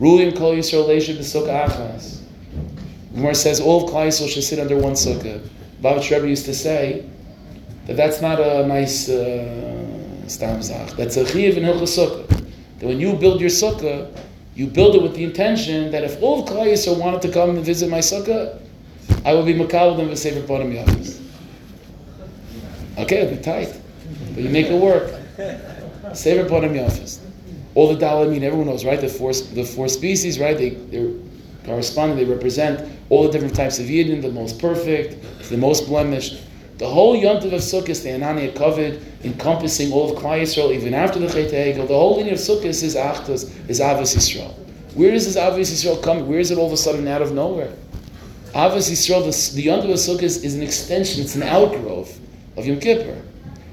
Rulim 0.00 0.36
kol 0.36 0.54
Yisrael 0.54 0.86
leisha 0.86 1.16
b'sukkah 1.16 1.68
achas. 1.68 2.20
Gemara 3.14 3.34
says 3.34 3.60
all 3.60 3.84
of 3.84 3.90
Klal 3.90 4.08
Yisrael 4.08 4.28
should 4.28 4.44
sit 4.44 4.58
under 4.58 4.76
one 4.76 4.92
sukkah. 4.92 5.46
Baba 5.80 6.00
Rebbe 6.00 6.28
used 6.28 6.44
to 6.44 6.54
say 6.54 7.08
that 7.86 7.96
that's 7.96 8.20
not 8.20 8.40
a 8.40 8.66
nice... 8.66 9.08
Uh, 9.08 9.76
Stam. 10.30 10.60
That's 10.96 11.16
a 11.16 11.26
chiv 11.26 11.58
in 11.58 11.64
Hilchas 11.64 11.98
Sukkah. 11.98 12.28
That 12.78 12.86
when 12.86 13.00
you 13.00 13.14
build 13.14 13.40
your 13.40 13.50
sukkah, 13.50 14.16
you 14.54 14.66
build 14.66 14.94
it 14.94 15.02
with 15.02 15.14
the 15.14 15.24
intention 15.24 15.90
that 15.90 16.04
if 16.04 16.22
all 16.22 16.42
of 16.42 16.48
Klal 16.48 16.66
Yisrael 16.66 16.98
wanted 16.98 17.22
to 17.22 17.32
come 17.32 17.50
and 17.50 17.64
visit 17.64 17.90
my 17.90 17.98
sukkah, 17.98 18.60
I 19.24 19.34
will 19.34 19.44
be 19.44 19.54
makal 19.54 19.96
them 19.96 20.08
with 20.08 20.18
Sefer 20.18 20.46
Bottom 20.46 20.72
Yachis. 20.72 21.20
Okay, 22.98 23.22
it'll 23.22 23.36
be 23.36 23.42
tight. 23.42 23.79
But 24.40 24.46
you 24.46 24.52
make 24.54 24.68
it 24.68 24.80
work. 24.80 25.12
Sefer 26.14 26.48
Bottom 26.48 26.72
Yachis. 26.72 27.18
All 27.74 27.94
the 27.94 28.02
Dalamim, 28.02 28.40
everyone 28.40 28.68
knows, 28.68 28.86
right? 28.86 28.98
The 28.98 29.06
four, 29.06 29.34
the 29.34 29.64
four 29.64 29.86
species, 29.86 30.40
right? 30.40 30.56
They, 30.56 30.70
they're 30.70 31.12
corresponding, 31.66 32.16
they 32.16 32.24
represent 32.24 32.90
all 33.10 33.24
the 33.24 33.30
different 33.30 33.54
types 33.54 33.78
of 33.78 33.84
Yidden, 33.84 34.22
the 34.22 34.30
most 34.30 34.58
perfect, 34.58 35.22
the 35.50 35.58
most 35.58 35.88
blemished. 35.88 36.40
The 36.78 36.88
whole 36.88 37.14
Yontiv 37.20 37.52
of 37.52 37.60
Sukkot, 37.60 38.02
the 38.02 38.08
Anania 38.08 38.56
covered, 38.56 39.02
encompassing 39.24 39.92
all 39.92 40.10
of 40.10 40.22
Klal 40.22 40.40
Yisrael, 40.40 40.74
even 40.74 40.94
after 40.94 41.18
the 41.18 41.28
Chet 41.28 41.50
Ha'egel, 41.50 41.86
the 41.86 41.94
whole 41.94 42.16
lineage 42.16 42.32
of 42.32 42.38
Sukkot 42.38 42.64
is 42.64 42.96
Achtos, 42.96 43.68
is 43.68 43.78
Ahavas 43.78 44.16
Yisrael. 44.16 44.54
Where 44.94 45.10
does 45.10 45.26
this 45.26 45.36
Ahavas 45.36 45.70
Yisrael 45.70 46.02
come? 46.02 46.26
Where 46.26 46.38
is 46.38 46.50
it 46.50 46.56
all 46.56 46.68
of 46.68 46.72
a 46.72 46.78
sudden 46.78 47.06
out 47.06 47.20
of 47.20 47.32
nowhere? 47.32 47.74
Ahavas 48.54 48.90
Yisrael, 48.90 49.22
the, 49.22 49.60
the 49.60 49.68
of 49.68 49.84
Sukkot 49.84 50.22
is 50.22 50.54
an 50.54 50.62
extension, 50.62 51.20
it's 51.20 51.34
an 51.34 51.42
outgrowth 51.42 52.18
of 52.56 52.66
Yom 52.66 52.80
Kippur. 52.80 53.22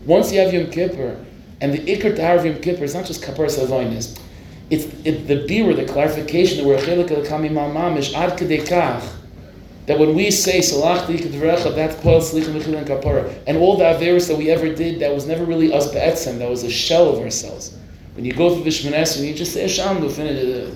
Once 0.07 0.31
you 0.31 0.39
have 0.39 0.53
Yom 0.53 0.71
Kippur, 0.71 1.23
and 1.59 1.73
the 1.73 1.79
Iker 1.79 2.15
Tahar 2.15 2.37
of 2.37 2.45
Yom 2.45 2.61
Kippur 2.61 2.85
is 2.85 2.95
not 2.95 3.05
just 3.05 3.21
Kapar 3.21 3.47
Savoinis, 3.47 4.17
it's 4.69 4.85
it, 5.05 5.27
the 5.27 5.45
Biur, 5.45 5.75
the 5.75 5.85
clarification 5.85 6.57
that 6.57 6.65
we're 6.65 6.77
Kamim 6.77 7.51
Mamish, 7.51 8.13
Ad 8.13 8.39
Kedekach, 8.39 9.05
that 9.85 9.99
when 9.99 10.15
we 10.15 10.31
say 10.31 10.59
Salachti 10.59 11.17
Kedrecha, 11.17 11.75
that's 11.75 11.95
Poel 11.97 12.21
Slichim 12.21 12.57
Mechil 12.57 12.77
and 12.77 12.87
Kapara, 12.87 13.37
and 13.47 13.57
all 13.57 13.75
the 13.75 13.83
Averis 13.83 14.29
that 14.29 14.37
we 14.37 14.49
ever 14.49 14.73
did, 14.73 14.99
that 15.01 15.13
was 15.13 15.27
never 15.27 15.43
really 15.43 15.73
us 15.73 15.91
Be'etzem, 15.91 16.37
that 16.39 16.49
was 16.49 16.63
a 16.63 16.71
shell 16.71 17.09
of 17.09 17.19
ourselves. 17.19 17.77
When 18.15 18.23
you 18.23 18.31
go 18.31 18.55
through 18.55 18.63
the 18.63 18.69
Shmones, 18.69 19.17
and 19.17 19.27
you 19.27 19.33
just 19.33 19.53
say 19.53 19.65
Hashamdu, 19.65 20.09
finish 20.09 20.73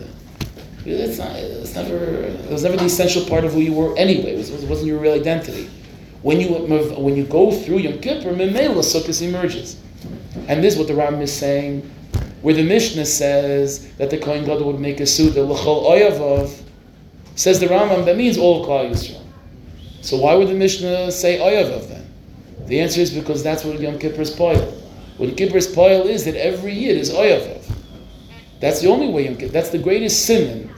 it's 0.86 1.18
not, 1.20 1.36
it's 1.38 1.76
never, 1.76 1.96
it 1.96 2.52
was 2.52 2.64
never 2.64 2.76
the 2.76 2.86
essential 2.86 3.24
part 3.26 3.46
of 3.46 3.54
who 3.54 3.60
you 3.60 3.72
were 3.72 3.96
anyway. 3.98 4.34
It, 4.34 4.38
was, 4.38 4.64
it 4.64 4.70
wasn't 4.70 4.88
your 4.88 5.00
real 5.00 5.14
identity. 5.14 5.70
When 6.22 6.40
you 6.40 6.50
when 6.50 7.16
you 7.16 7.26
go 7.26 7.52
through 7.52 7.80
Yom 7.80 8.00
Kippur, 8.00 8.32
Memela 8.32 8.84
Sukkot 8.84 9.22
emerges, 9.22 9.80
and 10.48 10.64
this 10.64 10.74
is 10.74 10.80
what 10.80 10.88
the 10.88 10.96
Ram 10.96 11.22
is 11.22 11.34
saying, 11.34 11.82
where 12.42 12.54
the 12.54 12.64
Mishnah 12.64 13.06
says 13.06 13.92
that 13.94 14.10
the 14.10 14.18
Kohen 14.18 14.46
Gadol 14.46 14.72
would 14.72 14.80
make 14.80 15.00
a 15.00 15.06
the 15.06 15.44
L'chol 15.44 15.90
Oyavov 15.90 16.62
Says 17.36 17.60
the 17.60 17.68
Rambam, 17.68 18.06
that 18.06 18.18
means 18.18 18.38
all 18.38 18.66
Klal 18.66 18.92
Yisrael. 18.92 19.24
So 20.02 20.18
why 20.18 20.36
would 20.36 20.48
the 20.48 20.54
Mishnah 20.54 21.12
say 21.12 21.40
Oyavav 21.40 21.88
then? 21.88 22.06
The 22.68 22.80
answer 22.80 23.02
is 23.02 23.12
because 23.12 23.42
that's 23.42 23.64
what 23.64 23.80
Yom 23.80 23.98
Kippur's 23.98 24.30
poil. 24.30 24.62
What 25.18 25.30
Yom 25.30 25.36
Kippur's 25.36 25.68
poil 25.68 26.08
is 26.08 26.26
that 26.26 26.36
every 26.36 26.74
year 26.74 26.96
is 26.96 27.12
Oyavav. 27.12 27.64
That's 28.60 28.82
the 28.82 28.90
only 28.90 29.08
way 29.08 29.26
Yom 29.26 29.38
Kippur, 29.38 29.52
that's 29.52 29.70
the 29.70 29.78
greatest 29.78 30.26
sin 30.26 30.70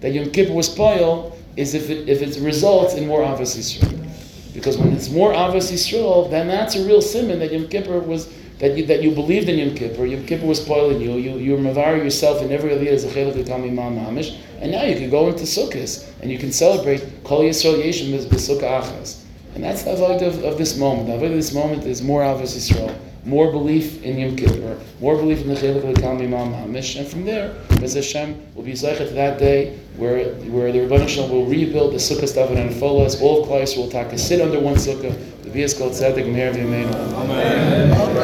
that 0.00 0.10
Yom 0.10 0.30
Kippur 0.30 0.52
was 0.52 0.68
poil 0.68 1.36
is 1.56 1.74
if 1.74 1.90
it, 1.90 2.08
if 2.08 2.20
it 2.22 2.40
results 2.40 2.94
in 2.94 3.06
more 3.06 3.22
Ahavas 3.22 3.56
Yisrael. 3.56 4.08
Because 4.54 4.78
when 4.78 4.92
it's 4.92 5.10
more 5.10 5.32
Ahavas 5.32 5.72
Yisrael, 5.72 6.30
then 6.30 6.46
that's 6.46 6.76
a 6.76 6.86
real 6.86 7.02
simon 7.02 7.40
that 7.40 7.52
Yom 7.52 7.66
Kippur 7.66 7.98
was 7.98 8.32
that 8.60 8.78
you, 8.78 8.86
that 8.86 9.02
you 9.02 9.10
believed 9.10 9.48
in 9.48 9.58
Yom 9.58 9.74
Kippur. 9.74 10.06
Yom 10.06 10.24
Kippur 10.24 10.46
was 10.46 10.62
spoiling 10.62 11.00
you. 11.00 11.16
You 11.16 11.38
you 11.38 11.52
were 11.52 11.58
mavar 11.58 11.96
yourself 11.96 12.40
in 12.40 12.52
every 12.52 12.70
aliyah 12.70 12.92
as 12.92 13.04
a 13.04 13.08
chelik 13.08 13.44
Mamish. 13.44 14.38
And 14.60 14.70
now 14.70 14.84
you 14.84 14.94
can 14.94 15.10
go 15.10 15.28
into 15.28 15.42
Sukkot 15.42 16.08
and 16.22 16.30
you 16.30 16.38
can 16.38 16.52
celebrate 16.52 17.04
Kol 17.24 17.40
Yisrael 17.40 17.82
Yeshim 17.82 18.16
B'Sukkah 18.26 18.82
Achas. 18.82 19.22
And 19.56 19.62
that's 19.62 19.82
the 19.82 19.92
avoid 19.92 20.22
of, 20.22 20.42
of 20.44 20.56
this 20.56 20.78
moment. 20.78 21.08
The 21.08 21.14
avoid 21.14 21.32
of 21.32 21.36
this 21.36 21.52
moment 21.52 21.84
is 21.84 22.00
more 22.00 22.22
Ahavas 22.22 22.56
Yisrael, 22.56 22.96
more 23.24 23.50
belief 23.50 24.02
in 24.02 24.18
Yom 24.18 24.36
Kippur, 24.36 24.78
more 25.00 25.16
belief 25.16 25.42
in 25.42 25.48
the 25.48 25.54
Chelik 25.54 25.84
of 25.84 26.04
Imam 26.04 26.52
Hamish, 26.52 26.96
and 26.96 27.06
from 27.06 27.24
there, 27.24 27.54
Bez 27.80 27.94
Hashem 27.94 28.54
will 28.54 28.62
be 28.62 28.72
zeichet 28.72 29.08
to 29.08 29.14
that 29.14 29.38
day 29.38 29.78
where 29.96 30.34
where 30.50 30.72
the 30.72 30.80
Ribbono 30.80 31.08
Shel 31.08 31.28
Olam 31.28 31.30
will 31.30 31.46
rebuild 31.46 31.92
the 31.92 31.98
Sukkah 31.98 32.28
stuff 32.28 32.50
and 32.50 32.58
unfold. 32.58 33.14
All 33.20 33.42
of 33.42 33.48
Klal 33.48 33.76
will 33.76 33.88
take 33.88 34.12
a 34.12 34.18
sit 34.18 34.40
under 34.40 34.60
one 34.60 34.74
Sukkah. 34.74 35.14
The 35.42 35.50
Bias 35.50 35.76
called 35.76 35.92
Tzedek 35.92 36.30
Meir 36.32 36.50
Amen. 36.50 38.14